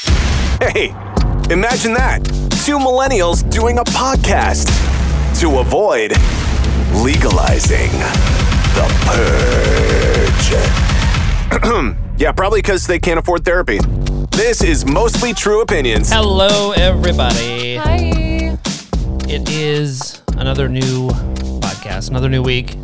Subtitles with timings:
[0.00, 0.88] Hey,
[1.50, 2.20] imagine that.
[2.64, 4.68] Two millennials doing a podcast
[5.40, 6.12] to avoid
[7.02, 7.90] legalizing
[8.76, 10.50] the purge.
[12.20, 13.78] yeah, probably because they can't afford therapy.
[14.30, 16.10] This is Mostly True Opinions.
[16.12, 17.76] Hello, everybody.
[17.76, 18.56] Hi.
[19.28, 21.08] It is another new
[21.60, 22.76] podcast, another new week.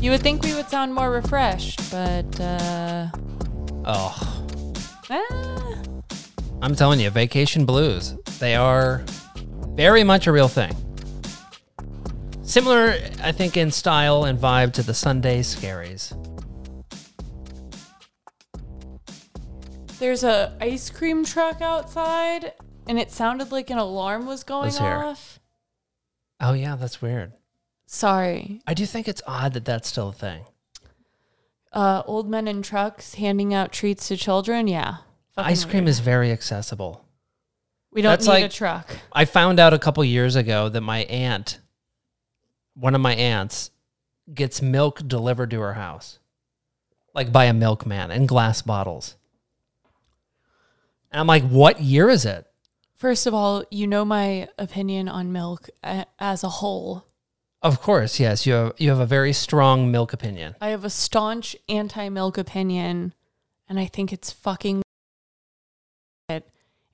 [0.00, 3.08] You would think we would sound more refreshed, but uh,
[3.86, 4.44] Oh,
[5.10, 5.20] eh,
[6.64, 8.16] I'm telling you, vacation blues.
[8.38, 9.04] They are
[9.76, 10.74] very much a real thing.
[12.42, 16.18] Similar, I think, in style and vibe to the Sunday Scaries.
[19.98, 22.52] there's a ice cream truck outside,
[22.86, 24.88] and it sounded like an alarm was going Let's hear.
[24.88, 25.40] off.
[26.40, 27.32] Oh, yeah, that's weird.
[27.86, 28.62] Sorry.
[28.66, 30.44] I do think it's odd that that's still a thing.
[31.74, 34.66] Uh, old men in trucks handing out treats to children.
[34.66, 34.96] Yeah.
[35.36, 35.88] Ice cream weird.
[35.88, 37.04] is very accessible.
[37.90, 38.96] We don't that's need a truck.
[39.12, 41.60] I found out a couple years ago that my aunt,
[42.74, 43.70] one of my aunts,
[44.32, 46.18] gets milk delivered to her house,
[47.14, 49.16] like by a milkman in glass bottles.
[51.10, 52.46] And I'm like, what year is it?
[52.94, 57.04] First of all, you know my opinion on milk as a whole.
[57.60, 58.46] Of course, yes.
[58.46, 60.54] You have you have a very strong milk opinion.
[60.60, 63.14] I have a staunch anti-milk opinion,
[63.68, 64.82] and I think it's fucking.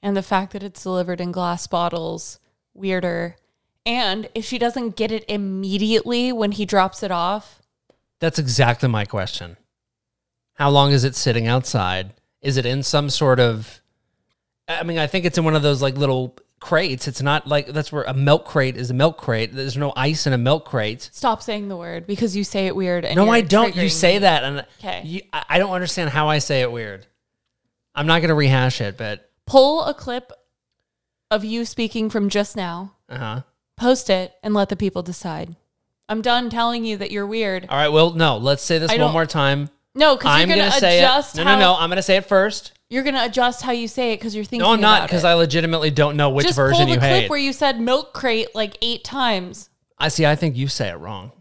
[0.03, 2.39] And the fact that it's delivered in glass bottles,
[2.75, 3.37] weirder.
[3.84, 7.61] And if she doesn't get it immediately when he drops it off,
[8.19, 9.56] That's exactly my question.
[10.55, 12.12] How long is it sitting outside?
[12.43, 13.81] Is it in some sort of
[14.69, 17.09] I mean, I think it's in one of those like little crates.
[17.09, 19.53] It's not like that's where a milk crate is a milk crate.
[19.53, 21.09] There's no ice in a milk crate.
[21.12, 23.05] stop saying the word because you say it weird.
[23.05, 23.75] And no, I don't.
[23.75, 24.19] You say me.
[24.21, 25.03] that, and 'Kay.
[25.05, 27.06] you, I I don't understand how I say it weird.
[27.94, 30.33] I'm not going to rehash it, but Pull a clip
[31.31, 33.41] of you speaking from just now, uh huh.
[33.77, 35.56] post it, and let the people decide.
[36.09, 37.66] I'm done telling you that you're weird.
[37.69, 37.88] All right.
[37.88, 38.37] Well, no.
[38.37, 39.71] Let's say this I one don't- more time.
[39.97, 41.44] No, because I'm you're going gonna, to say adjust it.
[41.44, 41.77] No, no, no.
[41.77, 42.72] I'm going to say it first.
[42.91, 44.65] you're gonna adjust how you say it because you're thinking.
[44.65, 45.25] No, I'm not because.
[45.25, 47.31] I legitimately don't know which just version pull the you clip hate.
[47.31, 49.69] where you said milk crate like eight times.
[49.99, 50.25] I see.
[50.25, 51.32] I think you say it wrong.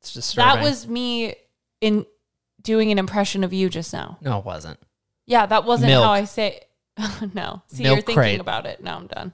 [0.00, 0.54] It's disturbing.
[0.56, 1.34] That was me
[1.82, 2.06] in
[2.62, 4.16] doing an impression of you just now.
[4.22, 4.78] no, it wasn't.
[5.26, 6.02] Yeah, that wasn't Milk.
[6.02, 6.60] how I say.
[7.34, 8.40] no, see, Milk you're thinking crate.
[8.40, 8.82] about it.
[8.82, 9.32] Now I'm done.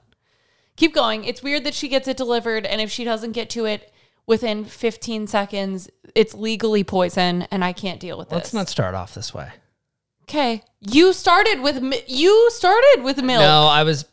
[0.75, 1.25] Keep going.
[1.25, 3.93] It's weird that she gets it delivered, and if she doesn't get to it
[4.25, 8.35] within 15 seconds, it's legally poison, and I can't deal with this.
[8.35, 9.49] Let's not start off this way.
[10.23, 13.41] Okay, you started with mi- you started with milk.
[13.41, 14.05] No, I was.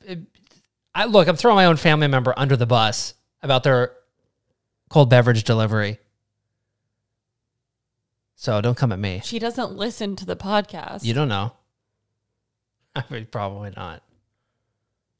[0.94, 1.28] I look.
[1.28, 3.92] I'm throwing my own family member under the bus about their
[4.88, 5.98] cold beverage delivery.
[8.34, 9.20] So don't come at me.
[9.24, 11.04] She doesn't listen to the podcast.
[11.04, 11.52] You don't know.
[13.10, 14.02] I mean, probably not.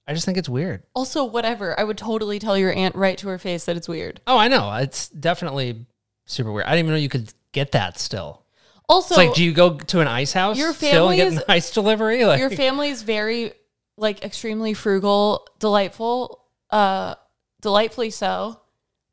[0.07, 0.83] I just think it's weird.
[0.95, 1.79] Also, whatever.
[1.79, 4.21] I would totally tell your aunt right to her face that it's weird.
[4.27, 4.73] Oh, I know.
[4.75, 5.85] It's definitely
[6.25, 6.67] super weird.
[6.67, 8.43] I didn't even know you could get that still.
[8.89, 11.43] Also, it's like, do you go to an ice house your still and get an
[11.49, 12.25] ice delivery?
[12.25, 13.53] Like, your family's very
[13.99, 17.17] like extremely frugal, delightful, uh
[17.61, 18.61] delightfully so,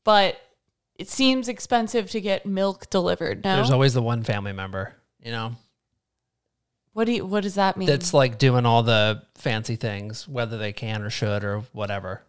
[0.05, 0.39] but
[0.97, 3.43] it seems expensive to get milk delivered.
[3.43, 3.57] No.
[3.57, 5.55] there's always the one family member, you know,
[6.95, 7.87] what do you, what does that mean?
[7.87, 12.21] that's like doing all the fancy things, whether they can or should or whatever.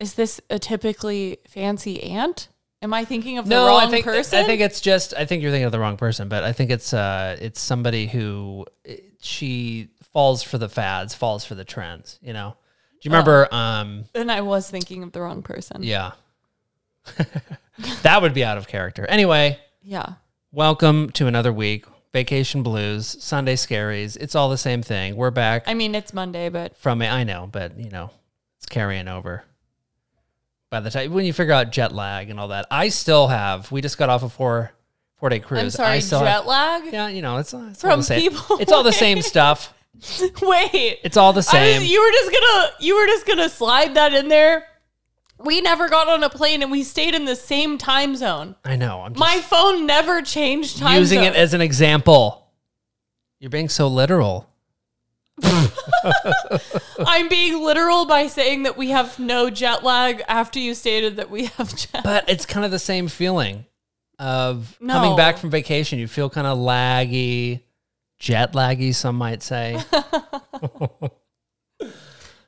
[0.00, 2.48] Is this a typically fancy aunt?
[2.80, 4.38] Am I thinking of the no, wrong I think person?
[4.38, 6.70] I think it's just I think you're thinking of the wrong person, but I think
[6.70, 8.64] it's uh it's somebody who
[9.20, 12.18] she falls for the fads, falls for the trends.
[12.22, 12.56] You know,
[13.02, 13.46] do you remember?
[13.52, 15.82] Um, then I was thinking of the wrong person.
[15.82, 16.12] yeah,
[18.02, 19.06] that would be out of character.
[19.06, 20.14] Anyway, Yeah.
[20.52, 21.84] welcome to another week.
[22.20, 24.16] Vacation blues, Sunday scaries.
[24.18, 25.16] It's all the same thing.
[25.16, 27.08] We're back I mean, it's Monday, but from it.
[27.08, 28.10] I know, but you know,
[28.56, 29.44] it's carrying over.
[30.70, 33.70] By the time when you figure out jet lag and all that, I still have.
[33.70, 34.72] We just got off a four
[35.18, 35.60] four day cruise.
[35.60, 36.84] I'm sorry, I still jet have, lag?
[36.90, 38.30] Yeah, you know, it's, uh, it's all From the same.
[38.32, 39.74] people- It's all the same stuff.
[40.40, 41.00] Wait.
[41.04, 41.82] It's all the I same.
[41.82, 44.66] you were just gonna you were just gonna slide that in there.
[45.38, 48.56] We never got on a plane and we stayed in the same time zone.
[48.64, 49.02] I know.
[49.02, 51.28] I'm just My phone never changed time using zone.
[51.28, 52.46] it as an example.
[53.38, 54.48] You're being so literal.
[57.06, 61.30] I'm being literal by saying that we have no jet lag after you stated that
[61.30, 62.02] we have jet.
[62.02, 63.66] But it's kind of the same feeling
[64.18, 64.94] of No.
[64.94, 65.98] coming back from vacation.
[65.98, 67.60] You feel kind of laggy,
[68.18, 69.78] jet laggy, some might say.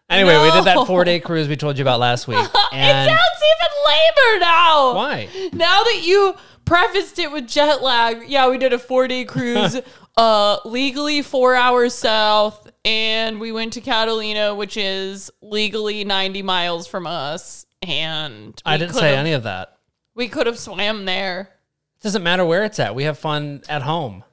[0.08, 2.38] anyway, we did that four day cruise we told you about last week.
[2.38, 4.94] it sounds even lamer now.
[4.94, 5.28] why?
[5.52, 6.34] Now that you
[6.64, 9.80] prefaced it with jet lag, yeah, we did a four day cruise,
[10.16, 16.86] uh, legally four hours south, and we went to Catalina, which is legally 90 miles
[16.86, 17.66] from us.
[17.82, 19.78] And I didn't say any of that.
[20.14, 21.52] We could have swam there.
[22.00, 22.94] It doesn't matter where it's at.
[22.94, 24.24] We have fun at home.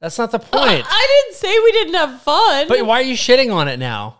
[0.00, 0.86] That's not the I, point.
[0.88, 2.68] I didn't say we didn't have fun.
[2.68, 4.18] but why are you shitting on it now?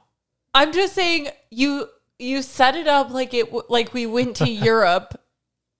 [0.54, 5.20] I'm just saying you you set it up like it like we went to Europe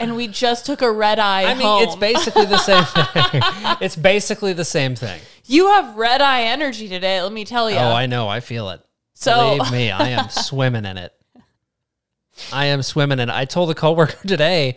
[0.01, 1.83] and we just took a red eye I mean, home.
[1.83, 2.85] it's basically the same
[3.33, 3.43] thing.
[3.81, 5.21] it's basically the same thing.
[5.47, 7.21] you have red eye energy today.
[7.21, 7.77] Let me tell you.
[7.77, 8.29] Oh, I know.
[8.29, 8.81] I feel it.
[9.15, 11.13] So- Believe me, I am swimming in it.
[12.53, 13.35] I am swimming in it.
[13.35, 14.77] I told a coworker today,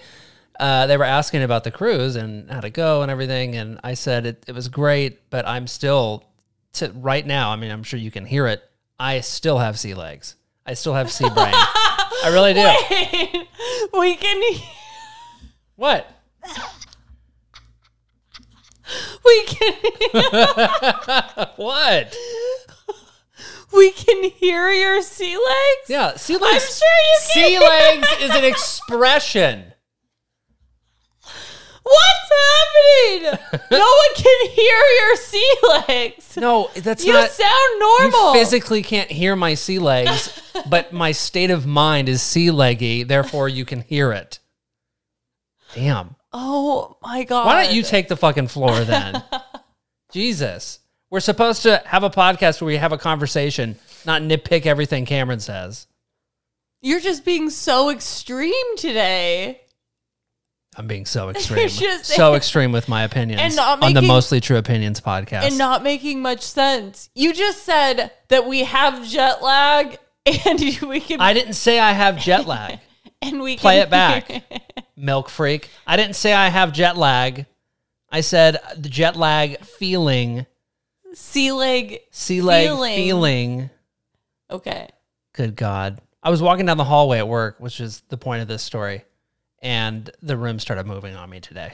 [0.60, 3.56] uh, they were asking about the cruise and how to go and everything.
[3.56, 6.24] And I said it, it was great, but I'm still,
[6.74, 8.64] to, right now, I mean, I'm sure you can hear it.
[9.03, 10.36] I still have sea legs.
[10.63, 11.51] I still have sea brain.
[11.53, 13.98] I really do.
[14.00, 14.39] we can
[15.75, 16.07] What?
[19.25, 19.74] we can
[21.56, 22.15] What?
[23.74, 25.89] we can hear your sea legs.
[25.89, 26.54] Yeah, sea legs.
[26.54, 27.50] I'm sure you can.
[27.50, 29.70] sea legs is an expression.
[31.83, 33.39] What's happening?
[33.72, 36.38] no one can hear your sea legs.
[36.38, 37.31] No, that's you not.
[37.31, 38.33] sound normal.
[38.33, 43.04] You physically can't hear my sea legs, but my state of mind is sea leggy.
[43.04, 44.39] Therefore, you can hear it.
[45.74, 46.16] Damn.
[46.33, 47.45] oh my god.
[47.45, 49.24] Why don't you take the fucking floor then?
[50.12, 50.80] Jesus.
[51.10, 55.42] We're supposed to have a podcast where we have a conversation, not nitpick everything Cameron
[55.42, 55.88] says.
[56.81, 59.61] You're just being so extreme today.
[60.77, 61.68] I'm being so extreme.
[61.68, 65.44] just- so extreme with my opinions And not on the Mostly True Opinions podcast.
[65.44, 67.09] and not making much sense.
[67.15, 71.91] You just said that we have jet lag and we can I didn't say I
[71.91, 72.79] have jet lag.
[73.21, 74.44] and we Play can it back.
[74.95, 75.69] Milk freak.
[75.85, 77.45] I didn't say I have jet lag.
[78.12, 80.45] I said the jet lag feeling,
[81.13, 82.95] sea leg sea leg Feeling.
[82.95, 83.69] feeling.
[84.50, 84.89] Okay.
[85.33, 86.00] Good God.
[86.21, 89.06] I was walking down the hallway at work, which is the point of this story,
[89.62, 91.74] and the room started moving on me today.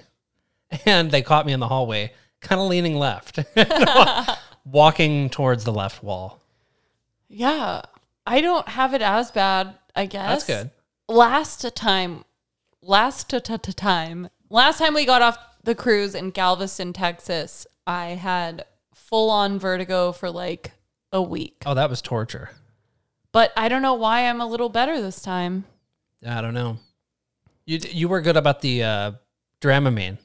[0.86, 2.12] And they caught me in the hallway,
[2.42, 3.40] kind of leaning left,
[4.66, 6.42] walking towards the left wall.
[7.30, 7.84] Yeah.
[8.26, 10.46] I don't have it as bad, I guess.
[10.46, 10.72] That's good.
[11.08, 12.26] Last time
[12.82, 18.10] last t- t- time last time we got off the cruise in Galveston, Texas, I
[18.10, 20.72] had full on vertigo for like
[21.12, 21.64] a week.
[21.66, 22.52] Oh, that was torture.
[23.32, 25.66] But I don't know why I'm a little better this time.
[26.26, 26.80] I don't know.
[27.68, 29.12] You you were good about the uh,
[29.62, 30.18] Dramamine.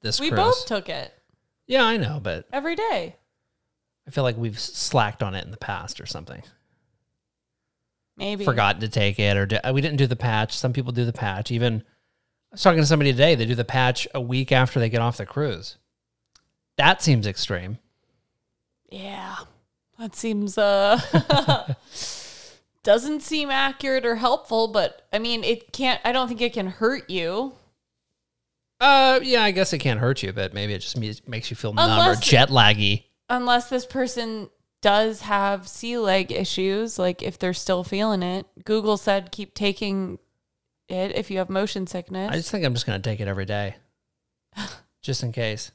[0.00, 0.40] This We cruise.
[0.40, 1.14] both took it
[1.70, 3.14] yeah, I know, but every day.
[4.04, 6.42] I feel like we've slacked on it in the past or something.
[8.16, 8.44] Maybe.
[8.44, 10.58] Forgotten to take it, or di- we didn't do the patch.
[10.58, 11.52] Some people do the patch.
[11.52, 11.84] Even
[12.50, 13.36] I was talking to somebody today.
[13.36, 15.76] They do the patch a week after they get off the cruise.
[16.76, 17.78] That seems extreme.
[18.90, 19.36] Yeah.
[19.96, 20.98] That seems uh
[22.82, 26.66] doesn't seem accurate or helpful, but I mean it can't I don't think it can
[26.66, 27.52] hurt you.
[28.80, 31.74] Uh, yeah, I guess it can't hurt you, but maybe it just makes you feel
[31.74, 33.04] numb or jet laggy.
[33.28, 34.48] Unless this person
[34.80, 38.46] does have sea leg issues, like if they're still feeling it.
[38.64, 40.18] Google said keep taking
[40.88, 42.30] it if you have motion sickness.
[42.30, 43.76] I just think I'm just gonna take it every day,
[45.02, 45.72] just in case.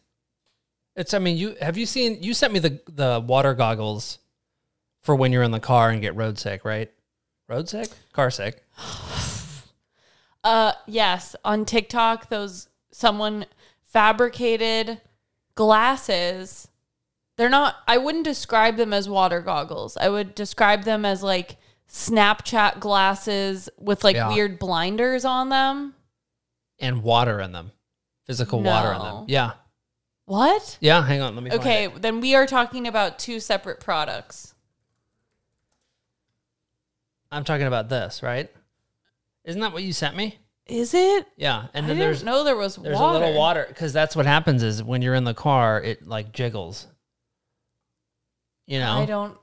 [0.95, 1.13] It's.
[1.13, 2.23] I mean, you have you seen?
[2.23, 4.19] You sent me the the water goggles
[5.03, 6.91] for when you're in the car and get road sick, right?
[7.47, 8.63] Road sick, car sick.
[10.43, 13.47] Uh yes, on TikTok those someone
[13.83, 15.01] fabricated
[15.55, 16.67] glasses.
[17.37, 19.97] They're not I wouldn't describe them as water goggles.
[19.97, 21.57] I would describe them as like
[21.89, 24.29] Snapchat glasses with like Yeah.
[24.29, 25.95] weird blinders on them.
[26.77, 27.71] and water in them,
[28.25, 29.13] physical water in them.
[29.15, 29.25] No.
[29.27, 29.51] Yeah,
[30.25, 30.77] What?
[30.81, 31.01] yeah.
[31.05, 31.49] Hang on, let me.
[31.49, 32.01] find Okay, it.
[32.01, 34.53] then we are talking about two separate products.
[37.35, 38.49] I'm talking about this, right?
[39.43, 40.37] Isn't that what you sent me?
[40.67, 41.27] Is it?
[41.37, 43.17] Yeah, and I then didn't there's know there was there's water.
[43.17, 46.31] a little water because that's what happens is when you're in the car, it like
[46.31, 46.87] jiggles.
[48.65, 49.37] You know, I don't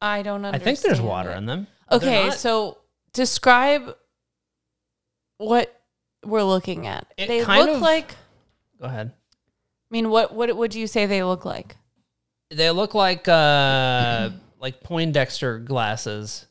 [0.00, 0.62] I don't I understand.
[0.78, 1.66] think there's water in them.
[1.90, 2.34] Okay, not?
[2.34, 2.78] so
[3.12, 3.96] describe
[5.38, 5.74] what
[6.24, 7.06] we're looking at.
[7.16, 8.14] It they kind look of- like
[8.80, 9.10] go ahead.
[9.10, 11.76] I mean, what what would you say they look like?
[12.50, 16.46] They look like uh like Poindexter glasses,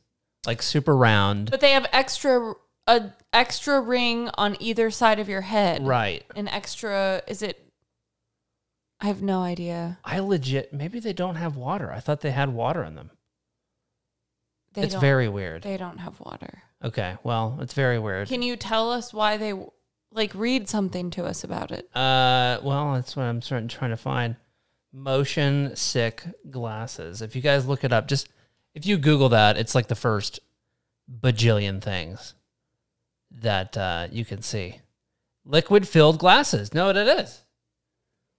[0.47, 1.51] like super round.
[1.51, 2.55] But they have extra
[2.87, 5.85] a extra ring on either side of your head.
[5.85, 6.25] Right.
[6.35, 7.63] An extra is it
[8.99, 9.99] I have no idea.
[10.03, 11.91] I legit maybe they don't have water.
[11.91, 13.11] I thought they had water in them.
[14.73, 15.63] They it's very weird.
[15.63, 16.63] They don't have water.
[16.83, 18.27] okay, well, it's very weird.
[18.27, 19.53] Can you tell us why they
[20.11, 21.89] like read something to us about it?
[21.95, 24.35] Uh, well, that's what I'm starting trying to find.
[24.93, 27.21] Motion sick glasses.
[27.21, 28.29] If you guys look it up, just
[28.77, 30.39] if you Google that, it's like the first
[31.11, 32.35] bajillion things
[33.31, 34.81] that uh, you can see.
[35.43, 36.75] Liquid filled glasses.
[36.75, 37.41] No, what it is.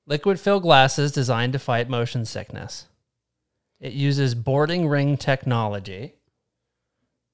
[0.07, 2.87] Liquid filled glasses designed to fight motion sickness.
[3.80, 6.14] It uses boarding ring technology,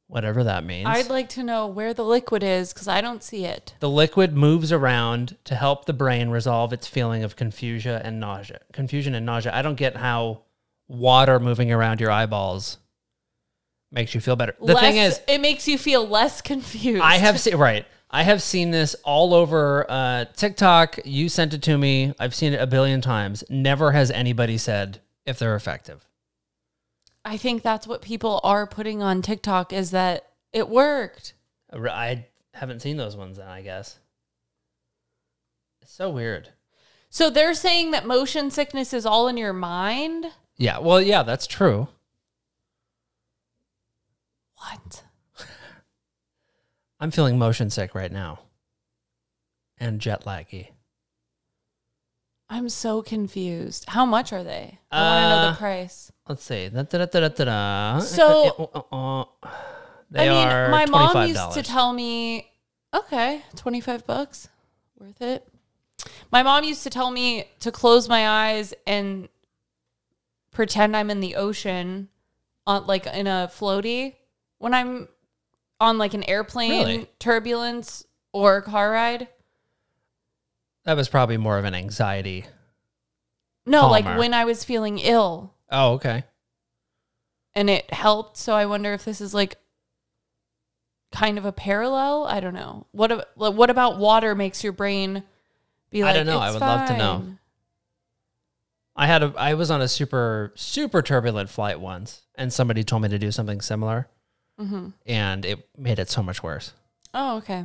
[0.07, 0.89] whatever that means.
[0.89, 3.75] I'd like to know where the liquid is because I don't see it.
[3.81, 8.61] The liquid moves around to help the brain resolve its feeling of confusion and nausea.
[8.73, 9.55] Confusion and nausea.
[9.55, 10.45] I don't get how
[10.89, 12.79] water moving around your eyeballs
[13.95, 14.55] makes you feel better.
[14.59, 17.03] The Less, thing is, it makes you feel less confused.
[17.03, 17.87] I have seen right.
[18.11, 21.01] I have seen this all over uh, TikTok.
[21.05, 22.15] You sent it to me.
[22.19, 23.43] I've seen it a billion times.
[23.49, 26.07] Never has anybody said if they're effective.
[27.25, 31.35] I think that's what people are putting on TikTok is that it worked.
[31.73, 33.39] I haven't seen those ones.
[33.39, 33.99] Then I guess
[35.83, 36.51] it's so weird.
[37.09, 40.27] So they're saying that motion sickness is all in your mind.
[40.57, 40.79] Yeah.
[40.79, 41.89] Well, yeah, that's true.
[44.65, 45.03] What?
[47.01, 48.41] I'm feeling motion sick right now
[49.79, 50.69] and jet laggy.
[52.49, 53.85] I'm so confused.
[53.89, 54.79] How much are they?
[54.91, 56.13] I want to know Uh, the price.
[56.29, 56.69] Let's see.
[56.69, 57.99] Da, da, da, da, da, da.
[58.01, 59.49] So- Uh, uh, uh,
[60.11, 61.29] they I mean, are my mom $25.
[61.29, 62.51] used to tell me,
[62.95, 64.49] okay, 25 bucks,
[64.99, 65.47] worth it.
[66.31, 69.29] My mom used to tell me to close my eyes and
[70.53, 72.09] pretend I'm in the ocean
[72.67, 74.15] on like in a floaty
[74.65, 75.09] when I'm
[75.79, 77.11] on like an airplane Really?
[77.19, 79.29] turbulence or a car ride.
[80.87, 82.47] That was probably more of an anxiety.
[83.67, 84.19] No, like Calmer.
[84.19, 86.25] when I was feeling ill Oh, okay.
[87.55, 88.37] and it helped.
[88.39, 89.57] So I wonder if this is like
[91.13, 92.25] kind of a parallel.
[92.25, 92.87] I don't know.
[92.93, 95.23] What ab- like, what about water makes your brain
[95.91, 96.27] be like, I like?
[96.27, 96.41] don't know.
[96.41, 97.39] I "It's would love to know." fine."
[98.97, 103.03] I had a I was on a super super turbulent flight once and somebody told
[103.03, 104.09] me to do something similar
[104.61, 104.93] Mhm.
[105.07, 106.73] and it made it so much worse.
[107.13, 107.65] Oh, okay.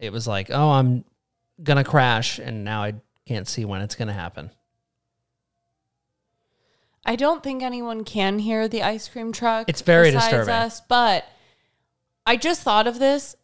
[0.00, 1.04] It was like, "Oh, I'm
[1.62, 2.94] going to crash and now I
[3.26, 4.50] can't see when it's going to happen."
[7.04, 9.68] I don't think anyone can hear the ice cream truck.
[9.68, 10.52] It's very disturbing.
[10.54, 11.24] Us, but
[12.26, 13.34] I just thought of this.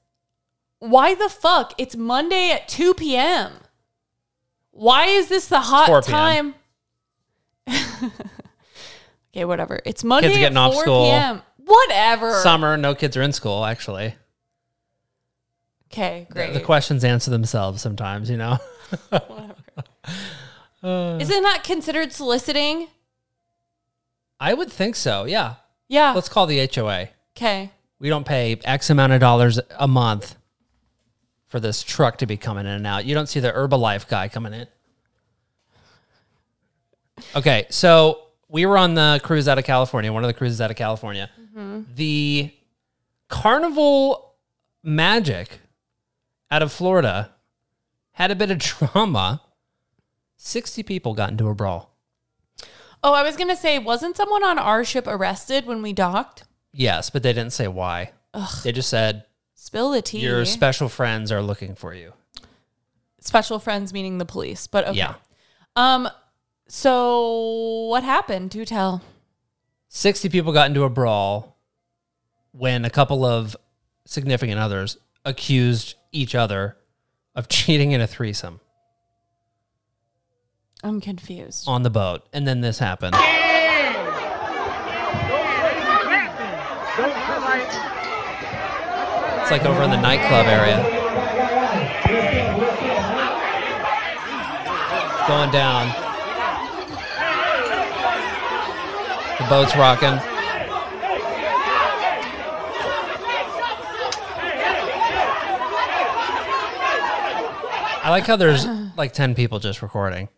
[0.81, 1.73] Why the fuck?
[1.79, 3.53] It's Monday at 2 p.m.
[4.71, 6.55] Why is this the hot time?
[7.69, 9.81] okay, whatever.
[9.87, 11.05] It's Monday Kids are getting at off 4 school.
[11.07, 11.43] p.m.
[11.65, 12.41] Whatever.
[12.41, 14.15] Summer, no kids are in school actually.
[15.93, 16.53] Okay, great.
[16.55, 18.59] The questions answer themselves sometimes, you know.
[19.11, 19.55] Whatever.
[21.23, 22.89] Isn't that considered soliciting?
[24.41, 25.25] I would think so.
[25.25, 25.55] Yeah.
[25.89, 26.13] Yeah.
[26.13, 27.09] Let's call the HOA.
[27.37, 27.71] Okay.
[27.99, 30.37] We don't pay X amount of dollars a month
[31.47, 33.05] for this truck to be coming in and out.
[33.05, 34.67] You don't see the Herbalife guy coming in.
[37.37, 40.71] Okay, so we were on the cruise out of California, one of the cruises out
[40.71, 41.31] of California.
[41.55, 42.53] The
[43.29, 44.35] Carnival
[44.83, 45.61] Magic
[46.51, 47.31] out of Florida
[48.13, 48.59] had a bit of
[48.93, 49.41] drama.
[50.37, 51.91] 60 people got into a brawl.
[53.03, 56.45] Oh, I was gonna say, wasn't someone on our ship arrested when we docked?
[56.73, 58.13] Yes, but they didn't say why.
[58.65, 60.19] They just said Spill the tea.
[60.21, 62.13] your special friends are looking for you.
[63.21, 64.99] special friends meaning the police, but okay.
[64.99, 65.15] Yeah.
[65.77, 66.09] Um.
[66.67, 68.51] So what happened?
[68.51, 69.03] Do tell.
[69.95, 71.57] 60 people got into a brawl
[72.51, 73.57] when a couple of
[74.05, 76.77] significant others accused each other
[77.37, 78.59] of cheating in a threesome
[80.83, 81.65] I'm confused.
[81.69, 82.27] on the boat.
[82.33, 83.15] And then this happened.
[89.41, 90.81] It's like over in the nightclub area.
[95.15, 96.14] It's going down.
[99.39, 100.21] The boat's rocking.
[108.03, 110.29] I like how there's like 10 people just recording.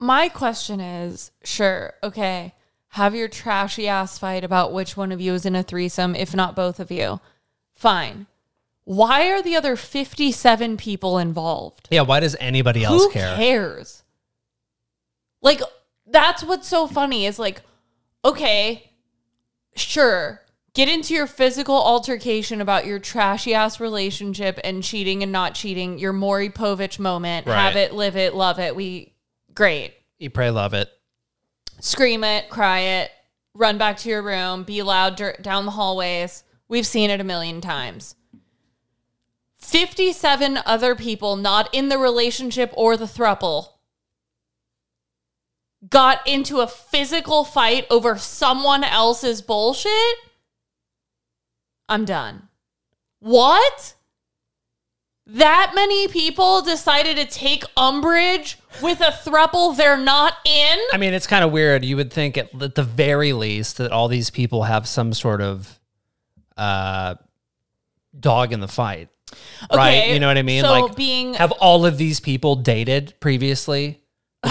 [0.00, 2.54] My question is, sure, okay,
[2.88, 6.34] have your trashy ass fight about which one of you is in a threesome, if
[6.34, 7.20] not both of you.
[7.74, 8.26] Fine.
[8.84, 11.88] Why are the other 57 people involved?
[11.90, 13.36] Yeah, why does anybody else Who care?
[13.36, 14.02] cares?
[15.42, 15.60] Like,
[16.06, 17.60] that's what's so funny is like,
[18.24, 18.92] okay,
[19.74, 20.42] sure,
[20.74, 25.98] get into your physical altercation about your trashy ass relationship and cheating and not cheating,
[25.98, 27.46] your Maury Povich moment.
[27.46, 28.74] Have it, live it, love it.
[28.76, 29.14] We
[29.54, 29.94] great.
[30.18, 30.90] Eat, pray, love it.
[31.80, 33.10] Scream it, cry it,
[33.54, 36.42] run back to your room, be loud dur- down the hallways.
[36.68, 38.14] We've seen it a million times.
[39.56, 43.70] 57 other people not in the relationship or the thruple
[45.88, 50.16] got into a physical fight over someone else's bullshit.
[51.88, 52.48] I'm done.
[53.20, 53.94] What?
[55.26, 60.78] That many people decided to take umbrage with a thruple they're not in?
[60.92, 61.84] I mean, it's kind of weird.
[61.84, 65.42] You would think at, at the very least that all these people have some sort
[65.42, 65.78] of
[66.56, 67.16] uh,
[68.18, 69.10] dog in the fight,
[69.72, 70.08] right?
[70.08, 70.62] You know what I mean?
[70.62, 74.00] so like, being- have all of these people dated previously?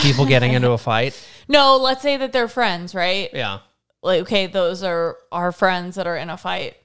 [0.02, 1.20] People getting into a fight?
[1.50, 3.30] No, let's say that they're friends, right?
[3.34, 3.60] Yeah.
[4.04, 6.76] Like, okay, those are our friends that are in a fight.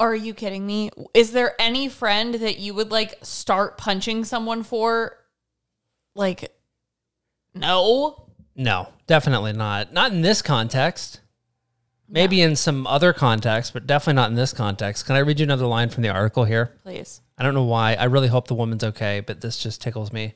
[0.00, 0.90] Are you kidding me?
[1.14, 5.16] Is there any friend that you would like start punching someone for?
[6.16, 6.52] Like,
[7.54, 8.28] no.
[8.56, 9.92] No, definitely not.
[9.92, 11.20] Not in this context.
[12.08, 15.06] Maybe in some other context, but definitely not in this context.
[15.06, 16.78] Can I read you another line from the article here?
[16.82, 17.20] Please.
[17.36, 17.94] I don't know why.
[17.94, 20.34] I really hope the woman's okay, but this just tickles me.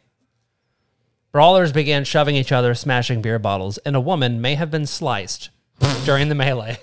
[1.32, 5.48] Brawlers began shoving each other, smashing beer bottles, and a woman may have been sliced
[6.04, 6.78] during the melee.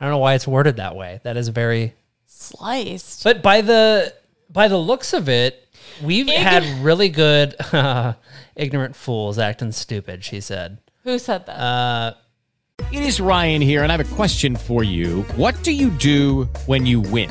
[0.00, 1.20] I don't know why it's worded that way.
[1.24, 1.94] That is very
[2.26, 3.24] Sliced.
[3.24, 4.14] But by the
[4.48, 5.66] by the looks of it,
[6.02, 7.56] we've Ig- had really good
[8.56, 10.78] ignorant fools acting stupid, she said.
[11.02, 11.58] Who said that?
[11.58, 12.14] Uh
[12.92, 15.22] It is Ryan here, and I have a question for you.
[15.34, 17.30] What do you do when you win?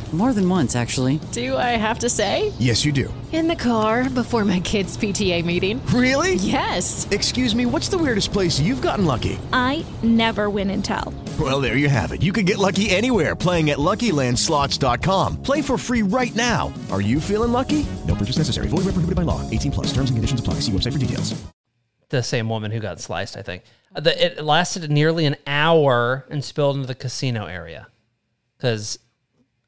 [0.11, 1.21] More than once, actually.
[1.31, 2.51] Do I have to say?
[2.59, 3.13] Yes, you do.
[3.31, 5.81] In the car before my kids' PTA meeting.
[5.87, 6.35] Really?
[6.35, 7.07] Yes.
[7.11, 9.39] Excuse me, what's the weirdest place you've gotten lucky?
[9.53, 11.13] I never win and tell.
[11.39, 12.21] Well, there you have it.
[12.21, 15.41] You can get lucky anywhere playing at LuckyLandSlots.com.
[15.43, 16.73] Play for free right now.
[16.91, 17.85] Are you feeling lucky?
[18.05, 18.67] No purchase necessary.
[18.67, 19.49] Void where prohibited by law.
[19.49, 19.87] 18 plus.
[19.93, 20.55] Terms and conditions apply.
[20.55, 21.33] See website for details.
[22.09, 23.63] the same woman who got sliced, I think.
[23.95, 27.87] The, it lasted nearly an hour and spilled into the casino area.
[28.57, 28.99] Because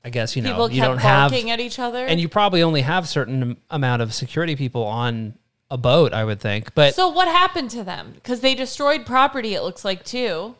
[0.04, 1.32] I guess, you know, People you don't have.
[1.34, 2.06] at each other.
[2.06, 5.36] And you probably only have certain amount of security people on
[5.72, 6.76] a boat, I would think.
[6.76, 8.12] But so what happened to them?
[8.14, 9.56] Because they destroyed property.
[9.56, 10.56] It looks like too.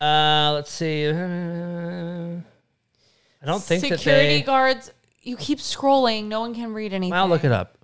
[0.00, 1.06] uh, let's see.
[1.08, 2.40] Uh,
[3.42, 4.42] I don't think that security they.
[4.42, 4.92] guards.
[5.22, 6.26] You keep scrolling.
[6.26, 7.14] No one can read anything.
[7.14, 7.78] I'll look it up.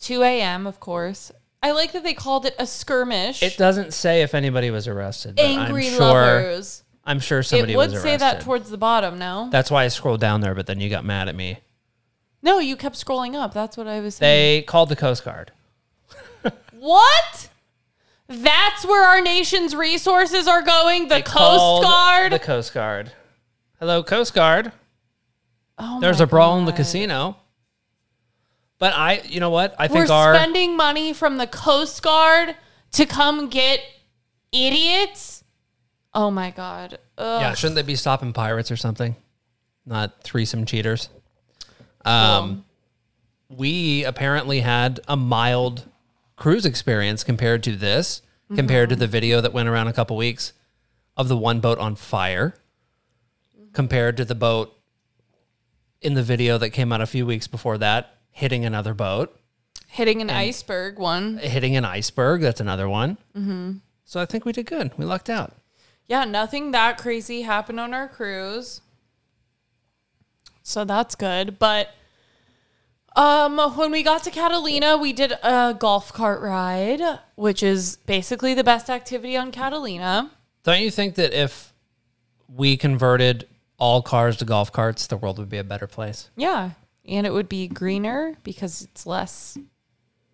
[0.00, 0.66] 2 a.m.
[0.66, 1.32] Of course.
[1.62, 3.42] I like that they called it a skirmish.
[3.42, 5.36] It doesn't say if anybody was arrested.
[5.36, 6.83] But Angry I'm sure, lovers.
[7.06, 8.20] I'm sure somebody it would was say arrested.
[8.20, 9.18] that towards the bottom.
[9.18, 9.48] No.
[9.50, 11.58] That's why I scrolled down there, but then you got mad at me.
[12.42, 13.52] no, you kept scrolling up.
[13.54, 14.30] That's what I was saying.
[14.58, 15.52] They called the Coast Guard.
[16.78, 17.48] What?
[18.28, 21.04] That's where our nation's resources are going.
[21.08, 22.32] The They Coast called Guard.
[22.32, 23.12] The Coast Guard.
[23.78, 24.72] Hello, Coast Guard.
[25.78, 26.76] oh There's my a brawl in the God.
[26.76, 27.36] casino.
[28.78, 29.74] But I, you know what?
[29.78, 32.54] I We're think our spending money from the Coast Guard
[32.92, 33.80] to come get
[34.52, 35.33] idiots.
[36.14, 36.98] Oh my God.
[37.18, 37.40] Ugh.
[37.40, 39.16] yeah, shouldn't they be stopping pirates or something?
[39.86, 41.08] Not threesome cheaters.
[42.04, 42.64] Um,
[43.48, 45.84] we apparently had a mild
[46.36, 48.22] cruise experience compared to this,
[48.54, 50.52] compared to the video that went around a couple weeks
[51.16, 52.54] of the one boat on fire,
[53.72, 54.72] compared to the boat
[56.00, 59.38] in the video that came out a few weeks before that hitting another boat,
[59.86, 61.38] Hitting an iceberg one.
[61.38, 62.40] hitting an iceberg.
[62.40, 63.16] That's another one.
[63.34, 63.72] hmm
[64.04, 64.90] So I think we did good.
[64.98, 65.54] We lucked out.
[66.06, 68.80] Yeah, nothing that crazy happened on our cruise.
[70.62, 71.58] So that's good.
[71.58, 71.90] But
[73.16, 77.02] um when we got to Catalina, we did a golf cart ride,
[77.36, 80.30] which is basically the best activity on Catalina.
[80.62, 81.72] Don't you think that if
[82.48, 83.46] we converted
[83.78, 86.70] all cars to golf carts, the world would be a better place Yeah.
[87.06, 89.58] And it would be greener because it's less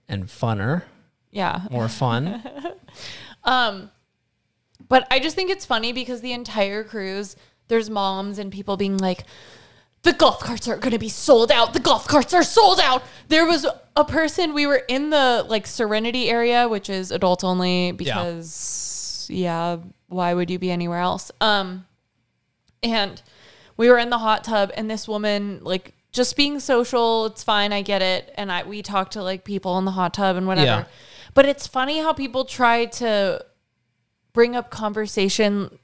[0.08, 0.84] and funner,
[1.32, 1.62] yeah.
[1.70, 2.42] more fun?
[3.44, 3.90] Um,
[4.88, 7.36] but I just think it's funny because the entire cruise,
[7.68, 9.24] there's moms and people being like,
[10.02, 11.74] the golf carts are going to be sold out.
[11.74, 13.02] The golf carts are sold out.
[13.28, 13.66] There was
[13.96, 19.76] a person, we were in the like Serenity area, which is adult only because, yeah,
[20.08, 21.30] why would you be anywhere else?
[21.40, 21.86] Um,
[22.82, 23.20] and
[23.76, 27.72] we were in the hot tub, and this woman, like, just being social, it's fine,
[27.72, 28.32] I get it.
[28.36, 30.66] And I we talked to like people in the hot tub and whatever.
[30.66, 30.84] Yeah.
[31.34, 33.44] But it's funny how people try to
[34.32, 35.78] bring up conversation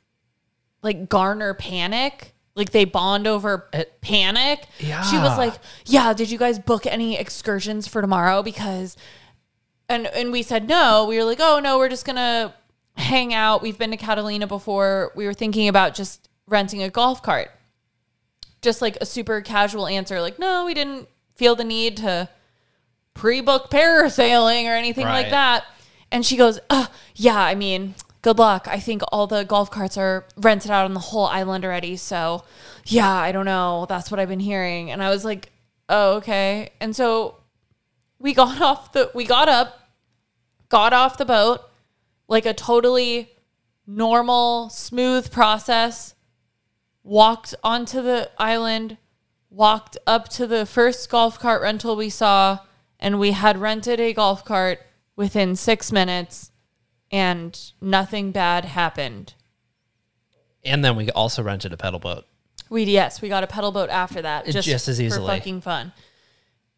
[0.83, 2.33] like garner panic.
[2.55, 3.69] Like they bond over
[4.01, 4.67] panic.
[4.79, 5.03] Yeah.
[5.03, 5.55] She was like,
[5.85, 8.97] "Yeah, did you guys book any excursions for tomorrow because
[9.89, 11.05] and and we said no.
[11.07, 12.55] We were like, "Oh, no, we're just to
[12.97, 13.61] hang out.
[13.63, 15.13] We've been to Catalina before.
[15.15, 17.51] We were thinking about just renting a golf cart."
[18.63, 22.29] Just like a super casual answer like, "No, we didn't feel the need to
[23.15, 25.65] pre-book parasailing or anything like that."
[26.11, 27.95] And she goes, uh, "Yeah, I mean,
[28.27, 28.67] good luck.
[28.67, 31.95] I think all the golf carts are rented out on the whole island already.
[31.95, 32.43] So,
[32.85, 33.87] yeah, I don't know.
[33.89, 35.53] That's what I've been hearing." And I was like,
[35.89, 37.37] "Oh, okay." And so
[38.19, 39.79] we got off the we got up,
[40.69, 41.61] got off the boat,
[42.27, 43.31] like a totally
[43.87, 46.15] normal, smooth process.
[47.05, 48.99] Walked onto the island,
[49.51, 52.59] walked up to the first golf cart rental we saw,
[52.99, 54.81] and we had rented a golf cart
[55.15, 56.51] within six minutes,
[57.11, 59.35] and nothing bad happened.
[60.65, 62.27] And then we also rented a pedal boat.
[62.69, 65.27] We yes, we got a pedal boat after that, It- just, just as for easily.
[65.27, 65.93] fucking fun.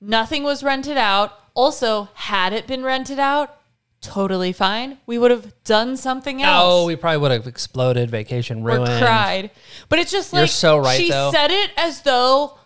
[0.01, 1.33] Nothing was rented out.
[1.55, 3.59] Also, had it been rented out,
[4.01, 4.99] totally fine.
[5.07, 6.65] We would have done something oh, else.
[6.65, 9.03] Oh, we probably would have exploded, vacation or ruined.
[9.03, 9.51] cried.
[9.89, 11.33] But it's just like You're so right, she though.
[11.33, 12.59] said it as though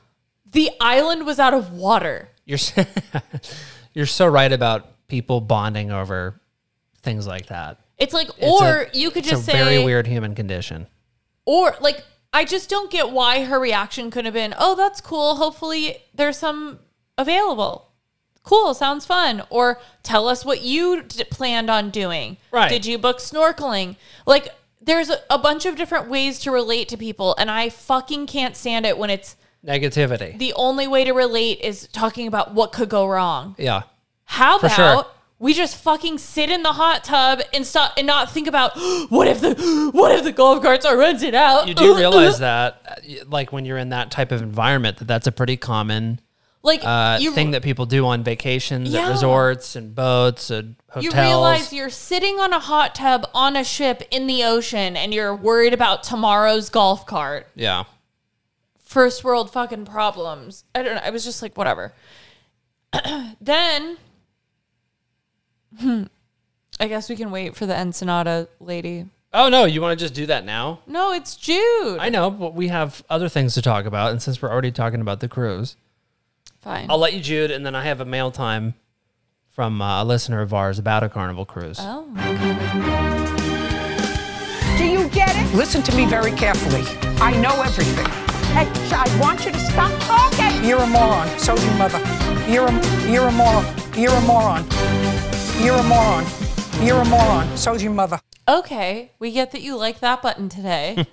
[0.50, 2.28] the island was out of water.
[2.44, 2.58] You're
[3.94, 6.40] you're so right about people bonding over
[7.02, 7.78] things like that.
[7.98, 10.86] It's like, It's or a- you could it's just a say, very weird human condition.
[11.44, 15.36] or like, I just don't get why her reaction could have been, oh, that's cool.
[15.36, 16.78] Hopefully there's some
[17.18, 17.88] available.
[18.42, 19.42] Cool, sounds fun.
[19.50, 22.38] Or tell us what you d- planned on doing.
[22.50, 22.68] Right.
[22.70, 23.96] Did you book snorkeling?
[24.26, 24.48] Like,
[24.80, 28.56] there's a, a bunch of different ways to relate to people, and I fucking can't
[28.56, 30.36] stand it when it's Negativity.
[30.38, 33.54] the only way to relate is talking about what could go wrong.
[33.58, 33.82] yeah.
[34.24, 35.12] How For about sure.
[35.42, 38.72] We just fucking sit in the hot tub and stop and not think about
[39.10, 41.66] what if the what if the golf carts are rented out?
[41.66, 45.32] You do realize that, like when you're in that type of environment, that that's a
[45.32, 46.20] pretty common
[46.62, 49.08] like uh, you thing that people do on vacations Yeah.
[49.08, 51.04] at resorts and boats and hotels.
[51.12, 55.12] you realize you're sitting on a hot tub on a ship in the ocean and
[55.12, 57.48] you're worried about tomorrow's golf cart.
[57.56, 57.82] yeah.
[58.78, 60.64] First world fucking problems.
[60.74, 61.00] I don't know.
[61.02, 61.94] I was just like whatever.
[63.40, 63.96] then
[65.78, 66.04] hmm,
[66.80, 69.06] I guess we can wait for the Ensenada lady.
[69.34, 70.80] Oh no, you want to just do that now?
[70.86, 71.98] No, it's Jude.
[71.98, 75.00] I know, but we have other things to talk about, and since we're already talking
[75.00, 75.76] about the cruise,
[76.60, 76.86] Fine.
[76.90, 78.74] I'll let you, Jude, and then I have a mail time
[79.50, 81.78] from uh, a listener of ours about a Carnival cruise.
[81.80, 82.04] Oh,
[84.78, 85.54] Do you get it?
[85.56, 86.82] Listen to me very carefully.
[87.20, 88.06] I know everything.
[88.54, 90.64] Hey, I want you to stop talking.
[90.64, 91.28] You're a moron.
[91.38, 91.98] So your mother.
[92.48, 93.64] You're a, you're a moron.
[93.96, 94.64] You're a moron.
[95.62, 96.26] You're a moron.
[96.82, 97.56] You're a moron.
[97.56, 98.18] So's your mother.
[98.48, 101.06] Okay, we get that you like that button today.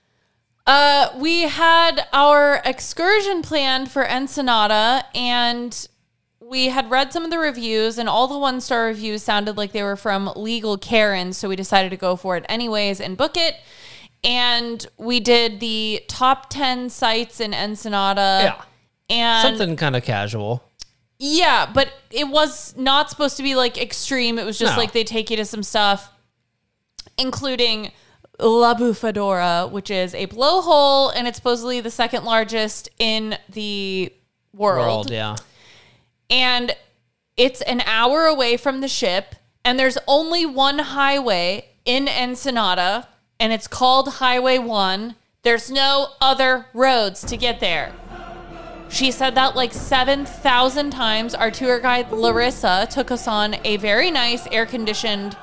[0.66, 5.88] uh, we had our excursion planned for Ensenada, and
[6.38, 9.72] we had read some of the reviews, and all the one star reviews sounded like
[9.72, 13.38] they were from legal Karen, so we decided to go for it anyways and book
[13.38, 13.54] it.
[14.22, 18.40] And we did the top 10 sites in Ensenada.
[18.42, 18.62] Yeah.
[19.08, 20.62] And Something kind of casual.
[21.18, 24.38] Yeah, but it was not supposed to be like extreme.
[24.38, 24.78] It was just No.
[24.78, 26.10] like they take you to some stuff,
[27.18, 27.92] including
[28.38, 34.12] La Bufadora, which is a blowhole, and it's supposedly the second largest in the
[34.52, 35.10] world.
[35.10, 35.36] yeah.
[36.28, 36.76] And
[37.36, 43.52] it's an hour away from the ship, and there's only one highway in Ensenada, and
[43.52, 45.14] it's called Highway 1.
[45.42, 47.92] There's no other roads to get there.
[48.88, 51.34] She said that like 7,000 times.
[51.34, 55.36] Our tour guide Larissa took us on a very nice air conditioned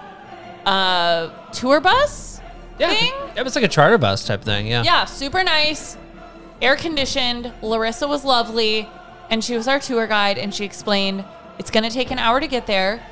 [0.66, 2.40] uh, tour bus
[2.80, 2.90] Yeah.
[2.90, 3.12] thing.
[3.36, 4.68] It was like a charter bus type thing.
[4.68, 4.84] Yeah.
[4.84, 5.98] Yeah, super nice,
[6.62, 7.52] air conditioned.
[7.62, 8.88] Larissa was lovely,
[9.30, 11.26] and she was our tour guide, and she explained
[11.60, 13.04] it's going to take an hour to get there.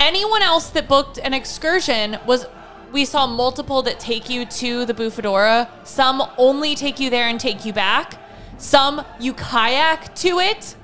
[0.00, 2.46] Anyone else that booked an excursion was.
[2.92, 5.68] We saw multiple that take you to the Bufadora.
[5.84, 8.16] Some only take you there and take you back.
[8.60, 10.76] Some you kayak to it.